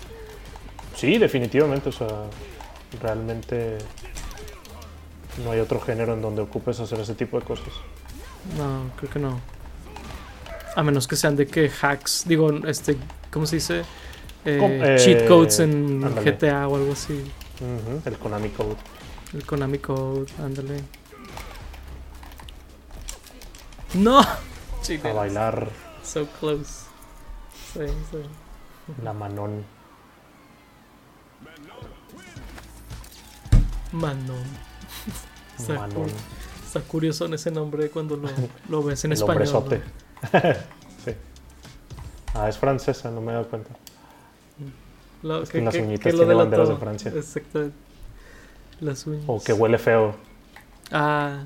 [0.95, 1.89] Sí, definitivamente.
[1.89, 2.07] O sea,
[3.01, 3.77] realmente
[5.43, 7.73] no hay otro género en donde ocupes hacer ese tipo de cosas.
[8.57, 9.41] No, creo que no.
[10.73, 12.95] A menos que sean de que hacks, digo, este,
[13.31, 13.81] ¿cómo se dice?
[14.45, 16.31] Eh, eh, cheat codes en ándale.
[16.31, 17.21] GTA o algo así.
[18.05, 18.77] El Konami Code.
[19.33, 21.00] El Konami Code, ándale.
[23.93, 24.19] ¡No!
[24.19, 25.69] A bailar
[26.03, 26.85] so close.
[27.73, 28.17] Sí, sí.
[29.03, 29.63] la manón.
[33.91, 34.43] Manon.
[35.59, 36.03] Está, Manón.
[36.05, 36.15] cu-
[36.65, 38.29] está curioso en ese nombre cuando lo,
[38.69, 39.43] lo ves en el español.
[39.47, 39.81] hombrezote.
[40.33, 40.39] ¿no?
[41.05, 41.11] sí.
[42.33, 43.71] Ah, es francesa, no me he dado cuenta.
[45.23, 47.11] Lo, Es que las uñitas tiene banderas de Francia.
[47.13, 47.69] Exacto.
[48.79, 49.23] Las uñas.
[49.27, 50.15] O que huele feo.
[50.91, 51.43] Ah.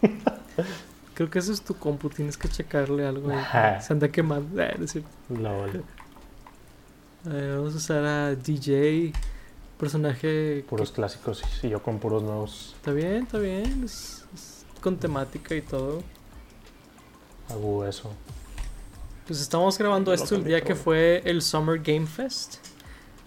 [1.18, 3.28] Creo que eso es tu compu, tienes que checarle algo.
[3.30, 3.36] ahí.
[3.38, 3.80] Ajá.
[3.80, 4.62] Se anda quemando.
[4.62, 5.10] Ah, no es cierto.
[5.30, 5.82] Lol.
[7.28, 9.12] Eh, vamos a usar a DJ,
[9.78, 10.20] personaje.
[10.20, 13.82] que- Puros clásicos y yo con puros nuevos Está bien, está bien.
[13.84, 16.02] Es, es con temática y todo.
[17.50, 18.12] hago eso.
[19.26, 22.56] Pues estamos grabando esto el día que fue el Summer Game Fest.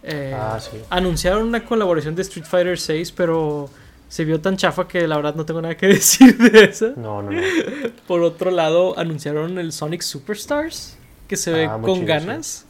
[0.04, 0.78] Eh, Ah, sí.
[0.90, 3.70] Anunciaron una colaboración de Street Fighter 6, pero
[4.12, 6.92] se vio tan chafa que la verdad no tengo nada que decir de eso.
[6.98, 7.42] No, no, no.
[8.08, 10.98] Por otro lado, anunciaron el Sonic Superstars,
[11.30, 12.66] que se ve Ah, con chido, ganas.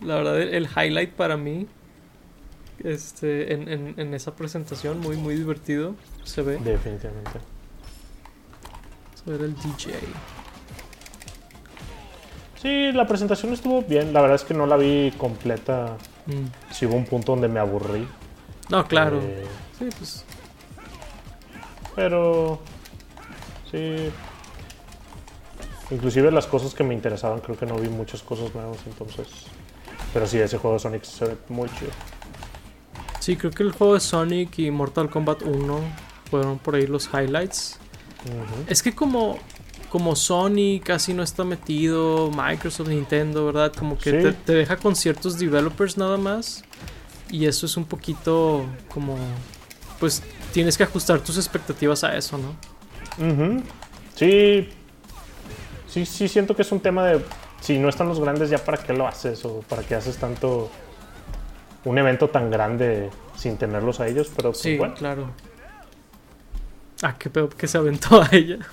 [0.00, 1.66] La verdad, el, el highlight para mí
[2.82, 5.94] este, en, en- en esa presentación, muy, muy divertido.
[6.24, 6.56] Se ve.
[6.58, 7.40] Definitivamente.
[9.24, 9.92] Se ve el DJ.
[12.62, 14.12] Sí, la presentación estuvo bien.
[14.12, 15.96] La verdad es que no la vi completa.
[16.26, 16.72] Mm.
[16.72, 18.06] Sí hubo un punto donde me aburrí.
[18.70, 19.20] No, claro.
[19.22, 19.44] Eh,
[19.78, 20.24] Sí, pues.
[21.98, 22.60] Pero...
[23.72, 24.10] Sí.
[25.90, 29.26] Inclusive las cosas que me interesaban, creo que no vi muchas cosas nuevas, entonces...
[30.14, 31.90] Pero sí, ese juego de Sonic se ve muy chido.
[33.18, 35.80] Sí, creo que el juego de Sonic y Mortal Kombat 1
[36.30, 37.78] fueron por ahí los highlights.
[38.68, 39.36] Es que como,
[39.90, 43.72] como Sony casi no está metido, Microsoft, Nintendo, ¿verdad?
[43.76, 44.16] Como que Sí.
[44.22, 46.62] te, te deja con ciertos developers nada más.
[47.28, 49.16] Y eso es un poquito como...
[49.98, 50.22] Pues
[50.52, 52.54] tienes que ajustar tus expectativas a eso, ¿no?
[54.14, 54.68] Sí.
[55.86, 57.24] Sí, sí, siento que es un tema de.
[57.60, 60.70] Si no están los grandes, ya para qué lo haces o para qué haces tanto.
[61.84, 64.94] Un evento tan grande sin tenerlos a ellos, pero pues, Sí, bueno.
[64.94, 65.30] claro.
[67.02, 68.58] Ah, qué pedo que se aventó a ella.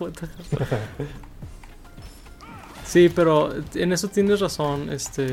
[2.85, 4.91] Sí, pero en eso tienes razón.
[4.91, 5.27] Este,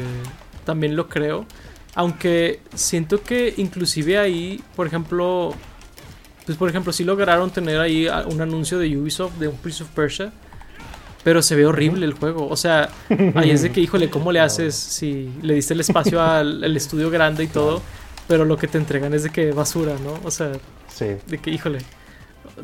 [0.65, 1.45] también lo creo.
[1.95, 5.53] Aunque siento que inclusive ahí, por ejemplo,
[6.47, 9.91] pues por ejemplo, sí lograron tener ahí un anuncio de Ubisoft de un Prince of
[9.91, 10.33] Persia.
[11.25, 12.49] Pero se ve horrible el juego.
[12.49, 12.89] O sea,
[13.37, 16.77] ahí es de que, híjole, ¿cómo le haces si le diste el espacio al, al
[16.77, 17.81] estudio grande y todo?
[18.27, 20.19] Pero lo que te entregan es de que basura, ¿no?
[20.25, 20.51] O sea,
[20.89, 21.07] Sí.
[21.27, 21.79] de que, híjole.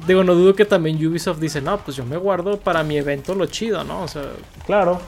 [0.06, 3.34] Digo, no dudo que también Ubisoft dice, no, pues yo me guardo para mi evento
[3.34, 4.02] lo chido, ¿no?
[4.02, 4.24] O sea,
[4.66, 5.00] Claro.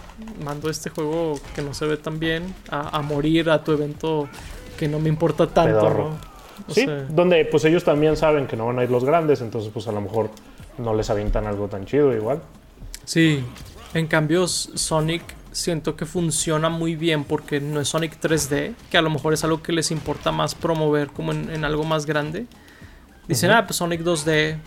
[0.44, 4.28] mando este juego que no se ve tan bien a, a morir a tu evento
[4.78, 6.08] que no me importa tanto, Pedorro.
[6.10, 6.29] ¿no?
[6.68, 9.40] O Sí, sea, donde pues ellos también saben que no van a ir los grandes,
[9.40, 10.30] entonces pues a lo mejor
[10.78, 12.40] no les avientan algo tan chido igual.
[13.04, 13.44] sí.
[13.92, 19.02] En cambio, Sonic siento que funciona muy bien porque no es Sonic 3D, que a
[19.02, 22.46] lo mejor es algo que les importa más promover como en, en algo más grande.
[23.26, 24.58] Dicen, ah, pues Sonic 2D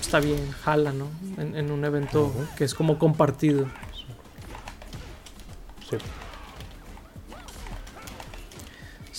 [0.00, 1.08] está bien, jala, ¿no?
[1.36, 3.66] En, en un evento que es como compartido.
[5.90, 5.98] Sí.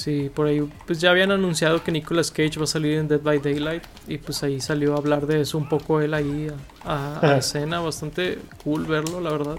[0.06, 3.20] Sí, por ahí pues ya habían anunciado que Nicolas Cage va a salir en Dead
[3.20, 6.47] by Daylight y pues ahí salió a hablar de eso un poco él ahí
[6.84, 9.58] a, a- a escena, bastante cool verlo, la verdad.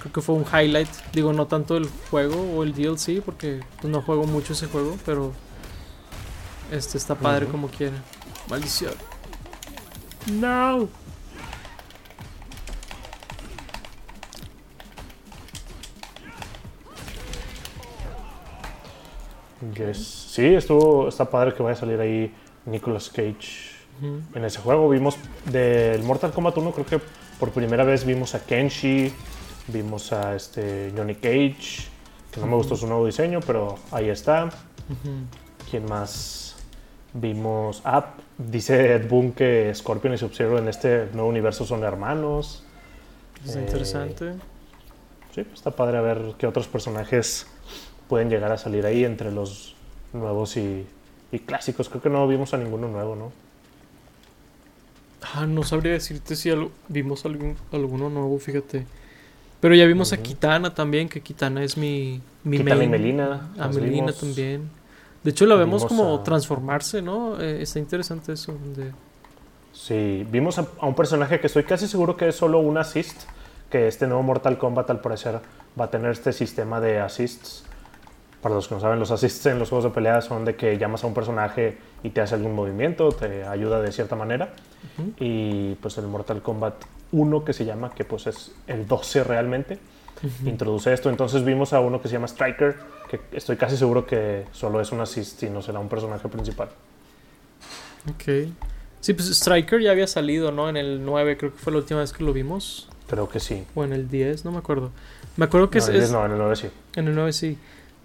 [0.00, 3.90] Creo que fue un highlight, digo, no tanto el juego o el DLC porque pues,
[3.92, 5.32] no juego mucho ese juego, pero
[6.70, 7.96] este está padre como quiera.
[8.48, 8.94] Maldición.
[10.30, 10.88] No.
[19.70, 19.98] Yes.
[20.30, 22.34] Sí, estuvo, está padre que vaya a salir ahí
[22.66, 23.72] Nicolas Cage
[24.34, 24.88] en ese juego.
[24.88, 27.00] Vimos del Mortal Kombat 1, creo que
[27.38, 29.12] por primera vez vimos a Kenshi,
[29.68, 31.86] vimos a este Johnny Cage,
[32.32, 34.46] que no me gustó su nuevo diseño, pero ahí está.
[34.46, 35.70] Ujú.
[35.70, 36.56] ¿Quién más?
[37.14, 37.82] Vimos.
[37.84, 42.64] Ah, dice Ed Boon que Scorpion y Sub-Zero en este nuevo universo son hermanos.
[43.46, 44.32] Eh, interesante.
[45.34, 47.46] Sí, está padre a ver qué otros personajes
[48.12, 49.74] pueden llegar a salir ahí entre los
[50.12, 50.84] nuevos y,
[51.32, 51.88] y clásicos.
[51.88, 53.32] Creo que no vimos a ninguno nuevo, ¿no?
[55.34, 58.84] Ah, no sabría decirte si algo- vimos algún, alguno nuevo, fíjate.
[59.62, 60.24] Pero ya vimos a Ujú.
[60.24, 62.90] Kitana también, que Kitana es mi, mi Kitana y main.
[62.90, 64.18] Melina, A las Melina vimos.
[64.20, 64.68] también.
[65.24, 67.40] De hecho, la vemos como a- transformarse, ¿no?
[67.40, 68.52] Eh, está interesante eso.
[68.76, 68.92] de-
[69.72, 73.22] Sí, vimos a, a un personaje que estoy casi seguro que es solo un assist.
[73.70, 75.40] Que este nuevo Mortal Kombat al parecer
[75.80, 77.64] va a tener este sistema de assists.
[78.42, 80.76] Para los que no saben, los assists en los juegos de pelea son de que
[80.76, 84.52] llamas a un personaje y te hace algún movimiento, te ayuda de cierta manera.
[85.20, 86.74] Y pues el Mortal Kombat
[87.12, 89.78] 1 que se llama, que pues es el 12 realmente,
[90.44, 91.08] introduce esto.
[91.08, 92.74] Entonces vimos a uno que se llama Striker,
[93.08, 96.68] que estoy casi seguro que solo es un assist y no será un personaje principal.
[98.10, 98.48] Ok.
[99.00, 100.68] Sí, pues Striker ya había salido, ¿no?
[100.68, 102.88] En el 9, creo que fue la última vez que lo vimos.
[103.08, 103.64] Creo que sí.
[103.74, 104.90] O en el 10, no me acuerdo.
[105.36, 106.68] Me acuerdo que no, es, en el es- 10 no, en el 9 sí.
[106.96, 107.58] En el 9 sí.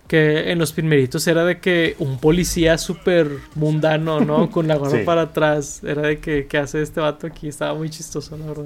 [0.08, 4.50] Que en los primeritos era de que un policía súper mundano, ¿no?
[4.52, 5.04] Con la gorra Sí.
[5.06, 5.84] para atrás.
[5.84, 7.48] Era de que, ¿qué hace este vato aquí?
[7.50, 8.66] Estaba muy chistoso, la verdad.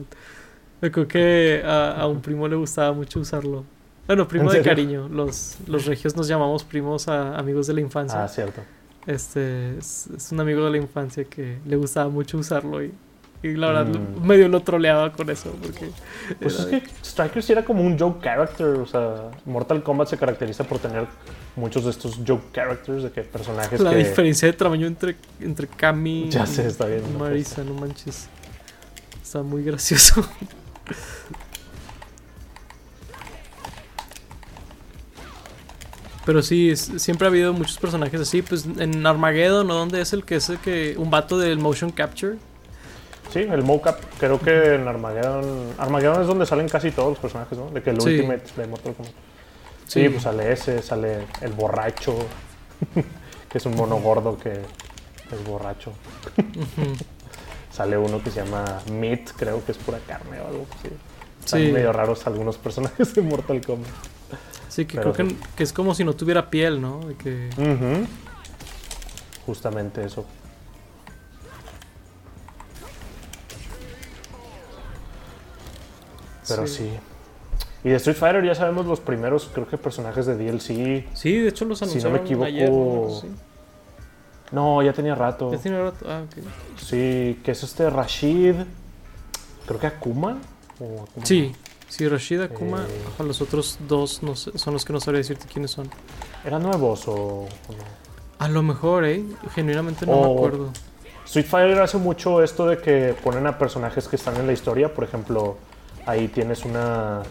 [0.81, 3.63] Yo creo que a, a un primo le gustaba mucho usarlo.
[4.07, 5.07] Bueno, primo ¿En de cariño.
[5.09, 8.23] Los, los regios nos llamamos primos a amigos de la infancia.
[8.23, 8.61] Ah, cierto.
[9.07, 12.91] Este es, es un amigo de la infancia que le gustaba mucho usarlo y,
[13.43, 14.25] y la verdad Mm.
[14.25, 15.51] medio lo troleaba con eso.
[15.61, 15.89] Porque
[16.39, 20.17] Pues es que Strikers sí era como un joke character, o sea, Mortal Kombat se
[20.17, 21.07] caracteriza por tener
[21.55, 23.97] muchos de estos joke characters, de que personajes la que...
[23.97, 28.27] diferencia de tamaño entre, entre Cami Ya sé, está bien, y Marisa, no manches.
[29.23, 30.23] Está muy gracioso.
[36.25, 38.41] Pero sí, es- siempre ha habido muchos personajes así.
[38.41, 39.73] Pues en Armageddon, ¿no?
[39.73, 40.95] ¿Dónde es el que es el que.
[40.97, 42.37] Un vato del motion capture?
[43.31, 45.73] Sí, el mocap, creo que en Armageddon...
[45.77, 47.69] Armageddon es donde salen casi todos los personajes, ¿no?
[47.69, 48.09] De que el Sí.
[48.09, 49.13] Ultimate de Mortal Kombat.
[49.87, 50.09] Sí, Sí.
[50.09, 52.15] pues sale ese, sale el borracho,
[53.49, 55.93] que es un mono gordo que es borracho.
[57.71, 60.89] Sale uno que se llama Meat, creo que es pura carne o algo así.
[61.43, 61.71] Están Sí.
[61.71, 63.89] medio raros algunos personajes de Mortal Kombat.
[64.67, 66.99] Sí, que Pero creo que, que es como si no tuviera piel, ¿no?
[66.99, 67.49] De que.
[67.57, 68.05] Ujú.
[69.45, 70.25] Justamente eso.
[76.47, 76.89] Pero sí.
[77.83, 81.07] Y de Street Fighter ya sabemos los primeros, creo que personajes de DLC.
[81.13, 82.69] Sí, de hecho los Si no me anunciaron equivoco- ayer.
[82.69, 83.19] ¿no?
[83.21, 83.27] Sí.
[84.51, 85.51] No, ya tenía rato.
[85.51, 86.05] Ya tiene rato.
[86.09, 86.43] Ah, ok.
[86.77, 88.55] Sí, que es este Rashid.
[89.65, 90.37] Creo que Akuma.
[90.79, 91.25] o Akuma.
[91.25, 91.53] Sí,
[91.87, 92.83] sí, Rashid Akuma.
[92.83, 93.01] Eh.
[93.13, 95.89] Ajá, los otros dos no sé- son los que no sabría decirte quiénes son.
[96.45, 97.83] ¿Eran nuevos o, o no?
[98.39, 99.23] A lo mejor, ¿eh?
[99.55, 100.69] Genuinamente no O- me acuerdo.
[101.25, 104.93] Street Fighter hace mucho esto de que ponen a personajes que están en la historia.
[104.93, 105.57] Por ejemplo,
[106.05, 107.21] ahí tienes una,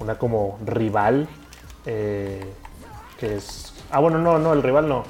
[0.00, 1.28] una como rival
[1.84, 2.44] eh,
[3.18, 3.72] que es...
[3.90, 5.04] Ah, bueno, no, no, el rival no.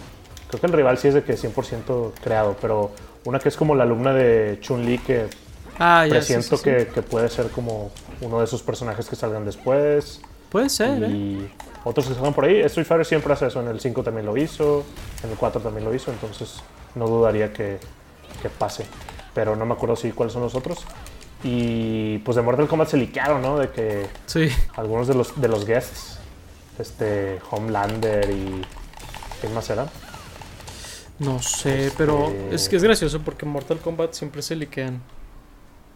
[0.49, 2.93] Creo que el rival sí es de que es 100% creado, pero
[3.24, 5.29] una que es como la alumna de Chun-Li que
[5.79, 6.62] Ah, sí, presiento sí, sí.
[6.64, 10.20] Que, que puede ser como uno de esos personajes que salgan después.
[10.51, 11.09] Puede ser, ¿eh?
[11.09, 11.53] y
[11.85, 12.61] otros que salgan por ahí.
[12.61, 13.61] Street Fighter siempre hace eso.
[13.61, 14.85] En el 5 también lo hizo,
[15.22, 16.62] en el 4 también lo hizo, entonces
[16.95, 17.79] no dudaría que,
[18.41, 18.87] que pase.
[19.35, 20.85] Pero no me acuerdo si cuáles son los otros.
[21.49, 23.57] Y pues de Mortal Kombat se liquearon, ¿no?
[23.59, 24.49] De que Sí.
[24.74, 26.18] algunos de los, de los guests,
[26.78, 28.62] este Homelander y.
[29.40, 29.86] ¿Quién más era?
[31.20, 35.01] No sé, pero Este- es que es gracioso porque en Mortal Kombat siempre se liquean.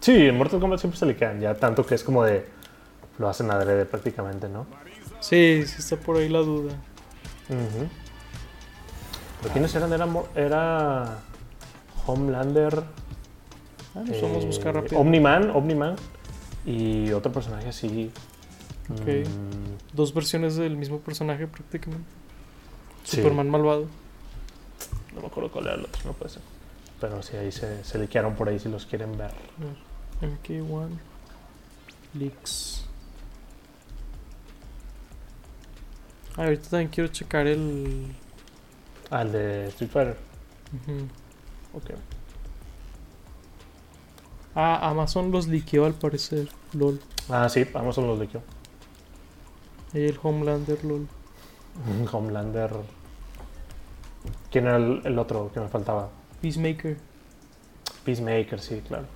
[0.01, 2.47] Sí, en Mortal Kombat siempre se liquean, ya tanto que es como de.
[3.19, 4.67] Lo hacen adrede prácticamente, ¿no?
[5.21, 6.73] Sí, sí está por ahí la duda.
[7.49, 7.89] Ujú.
[9.43, 9.93] ¿Pero quiénes eran?
[9.93, 11.19] Era, era
[12.07, 12.83] Homelander.
[13.95, 15.01] Ah, nos vamos a buscar eh, rápido.
[15.01, 15.97] Omni-Man, Omni-Man.
[16.67, 18.11] Y otro personaje así.
[18.91, 19.07] Ok.
[19.07, 22.09] mm, Dos versiones del mismo personaje prácticamente.
[23.05, 23.17] sí.
[23.17, 23.87] Superman malvado.
[25.15, 26.43] No me acuerdo cuál era el otro, no puede ser.
[27.01, 29.31] Pero sí, ahí se, se liquearon por ahí si los quieren ver.
[29.31, 30.89] A ver, MK1.
[32.15, 32.85] Leaks.
[36.37, 38.15] Ah, ahorita también quiero checar el.
[39.11, 40.17] Ah, el de Street Fighter.
[40.75, 41.07] Ujú.
[41.77, 41.91] Ok.
[44.55, 46.49] Ah, Amazon los liqueó al parecer.
[46.73, 47.01] LOL.
[47.29, 48.43] Ah, sí, Amazon los liqueó.
[49.95, 51.07] Ahí el Homelander, LOL.
[52.13, 52.71] Homelander.
[54.51, 56.11] ¿Quién era el, el otro que me faltaba?
[56.41, 56.97] Peacemaker.
[58.05, 59.07] Peacemaker, sí, claro.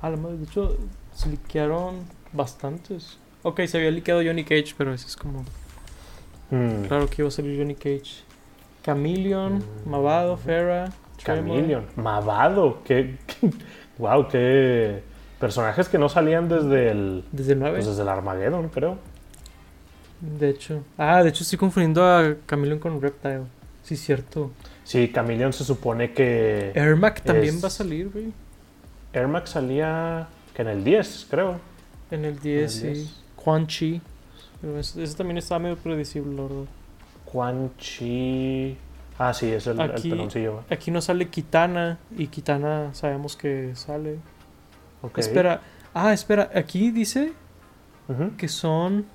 [0.00, 0.76] Ah, la madre, de hecho,
[1.14, 2.00] se liquearon
[2.32, 3.18] bastantes.
[3.44, 5.44] Ok, se había liqueado Johnny Cage, pero ese es como.
[6.50, 8.24] Mm, Claro que iba a salir Johnny Cage.
[8.84, 9.88] Chameleon, Mm.
[9.90, 10.90] Mavado, Tremor.
[11.18, 13.16] Chameleon, Mavado, qué,
[14.02, 15.02] wow, qué
[15.38, 17.76] personajes que no salían desde el Desde el 9.
[17.76, 18.98] pues desde el Armageddon, creo.
[20.20, 20.82] De hecho.
[20.98, 23.42] Ah, de hecho estoy confundiendo a Chameleon con Reptile.
[23.82, 24.50] Sí, cierto.
[24.84, 28.32] Sí, Chameleon se supone que Ermac también Es- va a salir, güey.
[29.12, 31.56] Ermac salía que en el 10, creo.
[32.10, 33.00] En el 10, En el sí.
[33.02, 33.20] 10.
[33.36, 34.00] Quan Chi.
[34.60, 36.64] Pero ese, ese también estaba medio predecible, la verdad.
[37.24, 38.76] Quan Chi.
[39.18, 40.64] Ah, sí, es el, el Aquí- peloncillo.
[40.70, 41.98] Aquí no sale Kitana.
[42.16, 44.18] Y Kitana sabemos que sale.
[45.02, 45.18] Ok.
[45.18, 45.60] Espera.
[45.94, 46.50] Ah, espera.
[46.54, 47.32] Aquí dice
[48.36, 49.06] que son.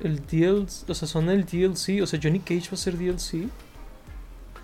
[0.00, 0.88] El DLC.
[0.90, 2.02] O sea, son el DLC.
[2.02, 3.48] O sea, Johnny Cage va a ser DLC.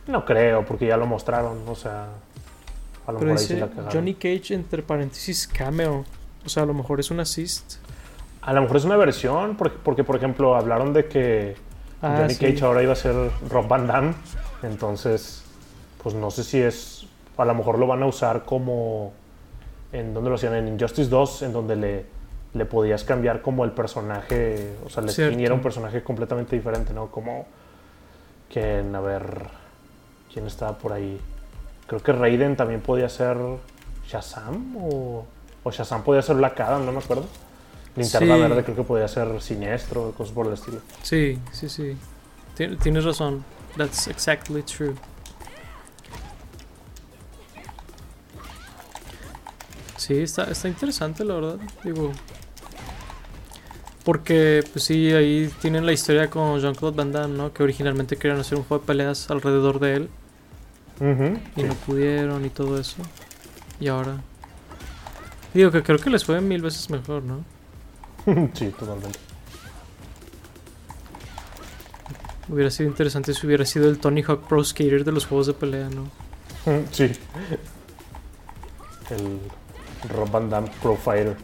[0.06, 1.58] No creo, porque ya lo mostraron.
[1.68, 2.08] O sea,
[3.06, 3.90] a lo Pero mejor ahí dice la cagaron.
[3.92, 6.04] Johnny Cage entre paréntesis cameo.
[6.44, 7.76] O sea, a lo mejor es un assist.
[8.42, 11.56] A lo mejor es una versión, porque, porque por ejemplo hablaron de que
[12.02, 12.44] Ah, Johnny sí.
[12.46, 13.14] Cage ahora iba a ser
[13.48, 14.14] Rob Van Damme.
[14.62, 15.42] Entonces,
[16.02, 17.06] pues no sé si es.
[17.36, 19.12] A lo mejor lo van a usar como.
[19.92, 22.06] en donde lo hacían en Injustice 2, en donde le,
[22.54, 25.40] le podías cambiar como el personaje, o sea, la skin Cierto.
[25.40, 27.06] y era un personaje completamente diferente, ¿no?
[27.10, 27.46] Como
[28.52, 29.44] quien, a ver,
[30.32, 31.20] quién estaba por ahí.
[31.86, 33.36] Creo que Raiden también podía ser
[34.06, 35.24] Shazam o,
[35.62, 37.26] o Shazam podía ser Black Adam, no me acuerdo.
[37.98, 38.40] Linterna Sí.
[38.40, 40.78] Verde creo que podía ser Siniestro, cosas por el estilo.
[41.02, 41.96] Sí, sí, sí.
[42.56, 43.44] Tien- Tienes razón.
[43.76, 44.94] That's exactly true.
[49.96, 51.56] Sí, está, está interesante, la verdad.
[51.84, 52.12] Digo.
[54.04, 57.52] Porque, pues sí, ahí tienen la historia con Jean-Claude Van Damme, ¿no?
[57.52, 60.08] Que originalmente querían hacer un juego de peleas alrededor de él.
[61.56, 61.66] Y sí.
[61.66, 62.96] no pudieron y todo eso.
[63.80, 64.16] Y ahora.
[65.54, 67.44] Digo que creo que les fue mil veces mejor, ¿no?
[68.54, 69.18] sí, totalmente.
[72.48, 75.54] Hubiera sido interesante si hubiera sido el Tony Hawk Pro Skater de los juegos de
[75.54, 76.08] pelea, ¿no?
[76.92, 77.10] Sí.
[79.10, 79.38] El
[80.10, 81.36] Rob Van Damme Pro Fighter.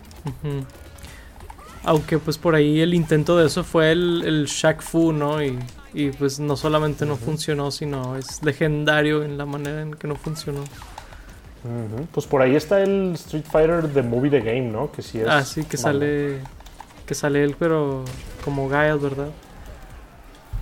[1.82, 5.42] Aunque pues por ahí el intento de eso fue el, el Shaq Fu, ¿no?
[5.42, 5.58] Y,
[5.94, 10.16] y, pues no solamente no funcionó, sino es legendario en la manera en que no
[10.16, 10.64] funcionó.
[12.12, 14.92] Pues por ahí está el Street Fighter The Movie The Game, ¿no?
[14.92, 15.26] Que sí es.
[15.26, 15.98] ah, sí, que malo.
[16.00, 16.40] sale
[17.06, 18.04] que sale él, pero
[18.44, 19.28] como Guile, ¿verdad?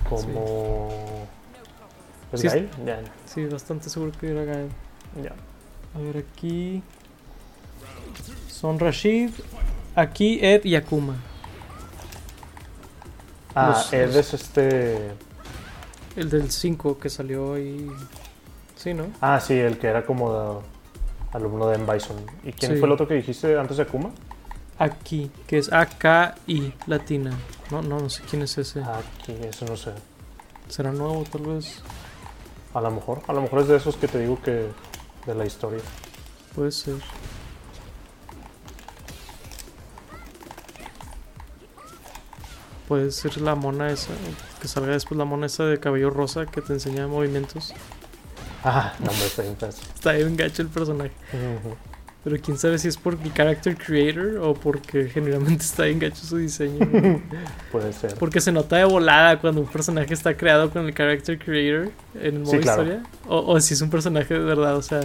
[0.09, 1.27] Como.
[2.31, 2.67] ¿Es Sí?
[2.85, 4.69] Ya, Sí, bastante seguro que era Guile.
[5.23, 5.33] ya.
[5.95, 6.81] A ver, aquí
[8.49, 9.29] son Rashid,
[9.95, 11.15] aquí Ed y Akuma.
[13.55, 15.11] Ah, Los- Ed los- es este.
[16.15, 17.87] El del 5 que salió ahí.
[18.75, 19.07] Sí, ¿no?
[19.21, 20.59] Ah, sí, el que era como de-
[21.37, 21.91] alumno de M.
[21.91, 22.17] Bison.
[22.43, 22.77] ¿Y quién Sí.
[22.79, 24.09] fue el otro que dijiste antes de Akuma?
[24.83, 27.31] Aquí, que es AKI latina.
[27.71, 28.81] No, no, no sé quién es ese.
[28.81, 29.93] Aquí, eso no sé.
[30.67, 31.81] ¿Será nuevo tal vez?
[32.73, 33.21] A lo mejor.
[33.29, 34.67] A lo mejor es de esos que te digo que.
[35.25, 35.79] de la historia.
[36.53, 36.95] Puede ser.
[42.89, 44.11] Puede ser la mona esa.
[44.61, 47.73] Que salga después la mona esa de cabello rosa que te enseña movimientos.
[48.65, 49.57] Ah, no, hombre, está bien.
[49.61, 51.13] Está bien gacho el personaje.
[52.23, 56.23] Pero quién sabe si es por el character creator o porque generalmente está bien gacho
[56.25, 56.79] su diseño.
[56.85, 57.21] ¿no?
[57.71, 58.15] Puede ser.
[58.15, 62.35] Porque se nota de volada cuando un personaje está creado con el character creator en
[62.35, 62.83] el modo Sí, claro.
[62.83, 63.03] historia.
[63.27, 65.01] O, o si es un personaje de verdad, o sea,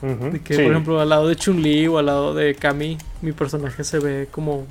[0.00, 0.62] de que Sí.
[0.62, 4.28] por ejemplo al lado de Chun-Li o al lado de Kami, mi personaje se ve
[4.30, 4.64] como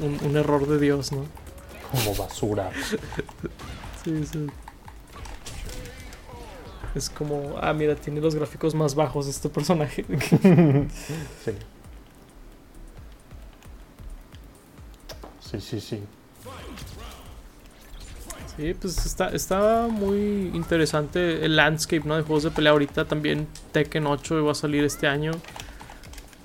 [0.00, 1.24] un, un error de Dios, ¿no?
[1.92, 2.70] Como basura.
[4.04, 4.46] Sí, sí.
[6.94, 10.04] Es como, ah, mira, tiene los gráficos más bajos este personaje.
[11.44, 11.52] Sí.
[15.40, 16.02] Sí, sí, sí.
[18.56, 22.16] Sí, pues está, está muy interesante el landscape, ¿no?
[22.16, 23.06] De juegos de pelea ahorita.
[23.06, 25.32] También Tekken 8 va a salir este año.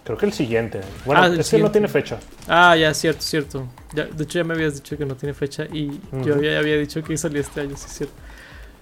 [0.06, 0.82] Creo que el siguiente.
[1.06, 2.18] Bueno, Ah, el es que no tiene fecha.
[2.48, 3.68] Ah, ya, cierto, cierto.
[3.94, 6.78] Ya, de hecho, ya me habías dicho que no tiene fecha y yo había, había
[6.78, 8.16] dicho que salía este año, sí, es cierto.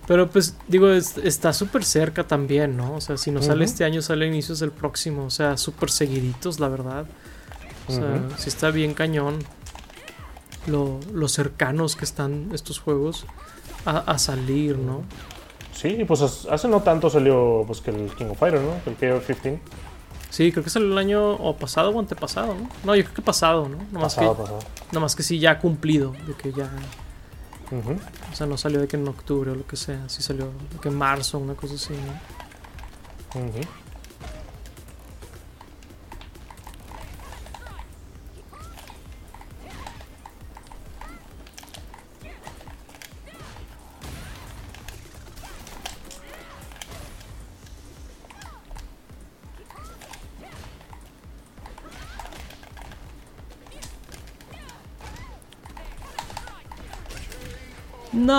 [0.08, 2.96] Pero pues, digo, es- está súper cerca también, ¿no?
[2.96, 5.26] O sea, si no sale este año, sale a inicios del próximo.
[5.26, 7.06] O sea, súper seguiditos, la verdad.
[7.88, 8.36] O sea, Ujú.
[8.38, 9.40] sí está bien cañón
[10.68, 13.26] lo, lo cercanos que están estos juegos
[13.86, 15.04] a, a salir, ¿no?
[15.74, 18.72] Sí, pues hace no tanto salió pues que el King of Fighters, ¿no?
[18.86, 19.60] El KO-15.
[20.30, 22.70] Sí, creo que salió el año o pasado o antepasado, ¿no?
[22.84, 23.78] No, yo creo que pasado, ¿no?
[23.92, 24.60] Nomás, Pasado, que, pasado.
[24.92, 26.70] nomás que sí ya cumplido, de que ya...
[27.72, 27.98] Ujú.
[28.32, 30.80] O sea, no salió de que en octubre o lo que sea, sí salió de
[30.82, 31.94] que en marzo, una cosa así.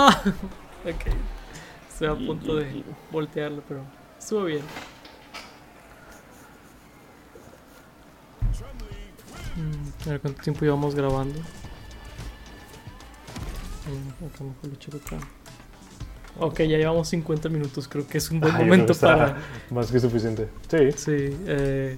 [0.07, 0.91] ¡No!
[0.91, 1.05] ok.
[1.89, 3.81] Estoy a punto de voltearlo, pero
[4.19, 4.63] estuvo bien.
[9.57, 11.39] Mm, a ver cuánto tiempo llevamos grabando.
[13.87, 15.19] Mm, acá mejor lo checo acá.
[16.39, 17.89] Ok, ya llevamos 50 minutos.
[17.89, 19.39] Creo que es un buen Ah, momento para.
[19.71, 20.49] Más que suficiente.
[20.69, 20.93] Sí.
[20.93, 21.97] Sí, eh.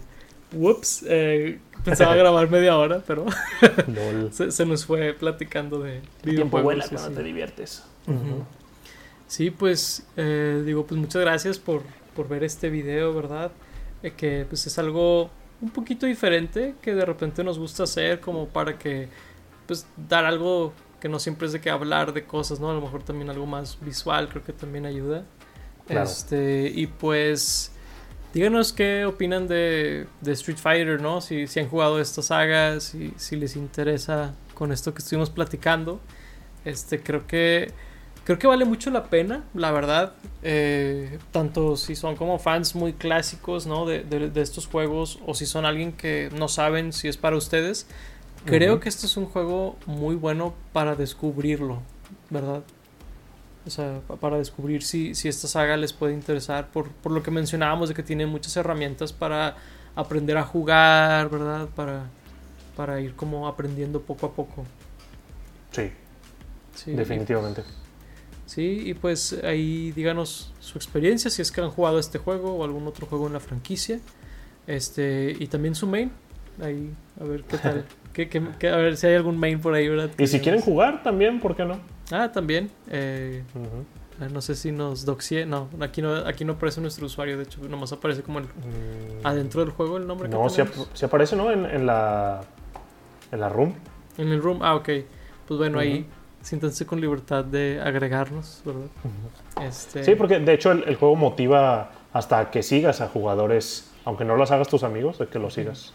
[0.53, 1.05] Whoops.
[1.09, 3.27] eh, pensaba grabar media hora, pero
[4.31, 6.63] se, se nos fue platicando de Tiempo videojuegos.
[6.63, 7.85] vuela cuando te diviertes.
[9.27, 11.83] Sí, pues eh, digo, pues muchas gracias por,
[12.17, 13.53] por ver este video, ¿verdad?
[14.03, 15.31] Eh, que pues es algo
[15.61, 19.09] un poquito diferente que de repente nos gusta hacer como para que
[19.67, 22.71] pues dar algo que no siempre es de que hablar de cosas, ¿no?
[22.71, 25.25] A lo mejor también algo más visual creo que también ayuda.
[25.87, 26.05] Claro.
[26.05, 27.73] Este, y pues
[28.33, 31.21] díganos qué opinan de, de Street Fighter, ¿no?
[31.21, 36.01] Si, si han jugado estas sagas, si, si les interesa con esto que estuvimos platicando.
[36.65, 37.73] Este, creo que
[38.29, 40.13] creo que vale mucho la pena, la verdad.
[40.43, 43.87] Eh, tanto si son como fans muy clásicos, ¿no?
[43.87, 47.37] De, de, de, estos juegos, o si son alguien que no saben si es para
[47.37, 47.87] ustedes.
[48.45, 48.83] Creo Ujú.
[48.83, 51.81] que este es un juego muy bueno para descubrirlo,
[52.29, 52.63] ¿verdad?
[53.67, 57.23] O sea, pa- para descubrir si, si esta saga les puede interesar, por, por lo
[57.23, 59.57] que mencionábamos de que tiene muchas herramientas para
[59.97, 61.67] aprender a jugar, ¿verdad?
[61.75, 62.05] Para,
[62.77, 64.67] para ir como aprendiendo poco a poco.
[65.73, 65.91] Sí,
[66.75, 67.63] Sí, definitivamente.
[68.49, 72.65] Sí, y pues ahí díganos su experiencia, si es que han jugado este juego o
[72.65, 74.01] algún otro juego en la franquicia.
[74.67, 76.11] Este, y también su main.
[76.63, 76.91] Ahí,
[77.21, 77.85] a ver qué tal.
[78.15, 80.11] qué- qué- qué- a ver si hay algún main por ahí, ¿verdad?
[80.19, 81.79] Y si quieren jugar también, ¿por qué no?
[82.11, 82.71] Ah, también.
[82.89, 83.43] eh,
[84.33, 85.45] no sé si nos doxie.
[85.45, 89.27] No, aquí no, aquí no aparece nuestro usuario, de hecho, nomás aparece como el, Mm,
[89.27, 91.51] adentro del juego el nombre No, que si, ap- si aparece, ¿no?
[91.53, 92.41] En, en la,
[93.31, 93.75] en la room.
[94.17, 94.89] En el room, ah, ok.
[95.47, 96.07] Pues bueno, ahí.
[96.49, 98.87] Siéntanse con libertad de agregarnos, ¿verdad?
[99.63, 104.25] Este, Sí, porque de hecho el, el juego motiva hasta que sigas a jugadores, aunque
[104.25, 105.93] no los hagas tus amigos, de que los sigas.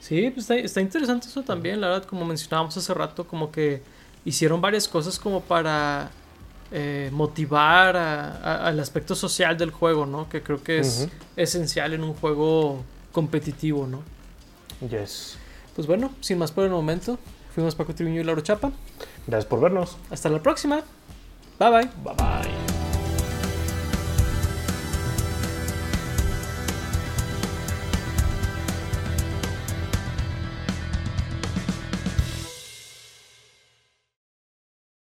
[0.00, 3.82] Sí, pues está, está interesante eso también, la verdad, como mencionábamos hace rato, como que
[4.24, 6.10] hicieron varias cosas como para
[6.70, 10.28] eh, motivar a- a- al aspecto social del juego, ¿no?
[10.28, 14.02] Que creo que es esencial en un juego competitivo, ¿no?
[14.86, 15.38] Yes.
[15.74, 17.18] Pues bueno, sin más por el momento,
[17.54, 18.70] fuimos Paco Triviño y Lauro Chapa.
[19.28, 19.96] Gracias por vernos.
[20.10, 20.80] Hasta la próxima.
[21.58, 21.90] Bye bye.
[22.02, 22.67] Bye bye.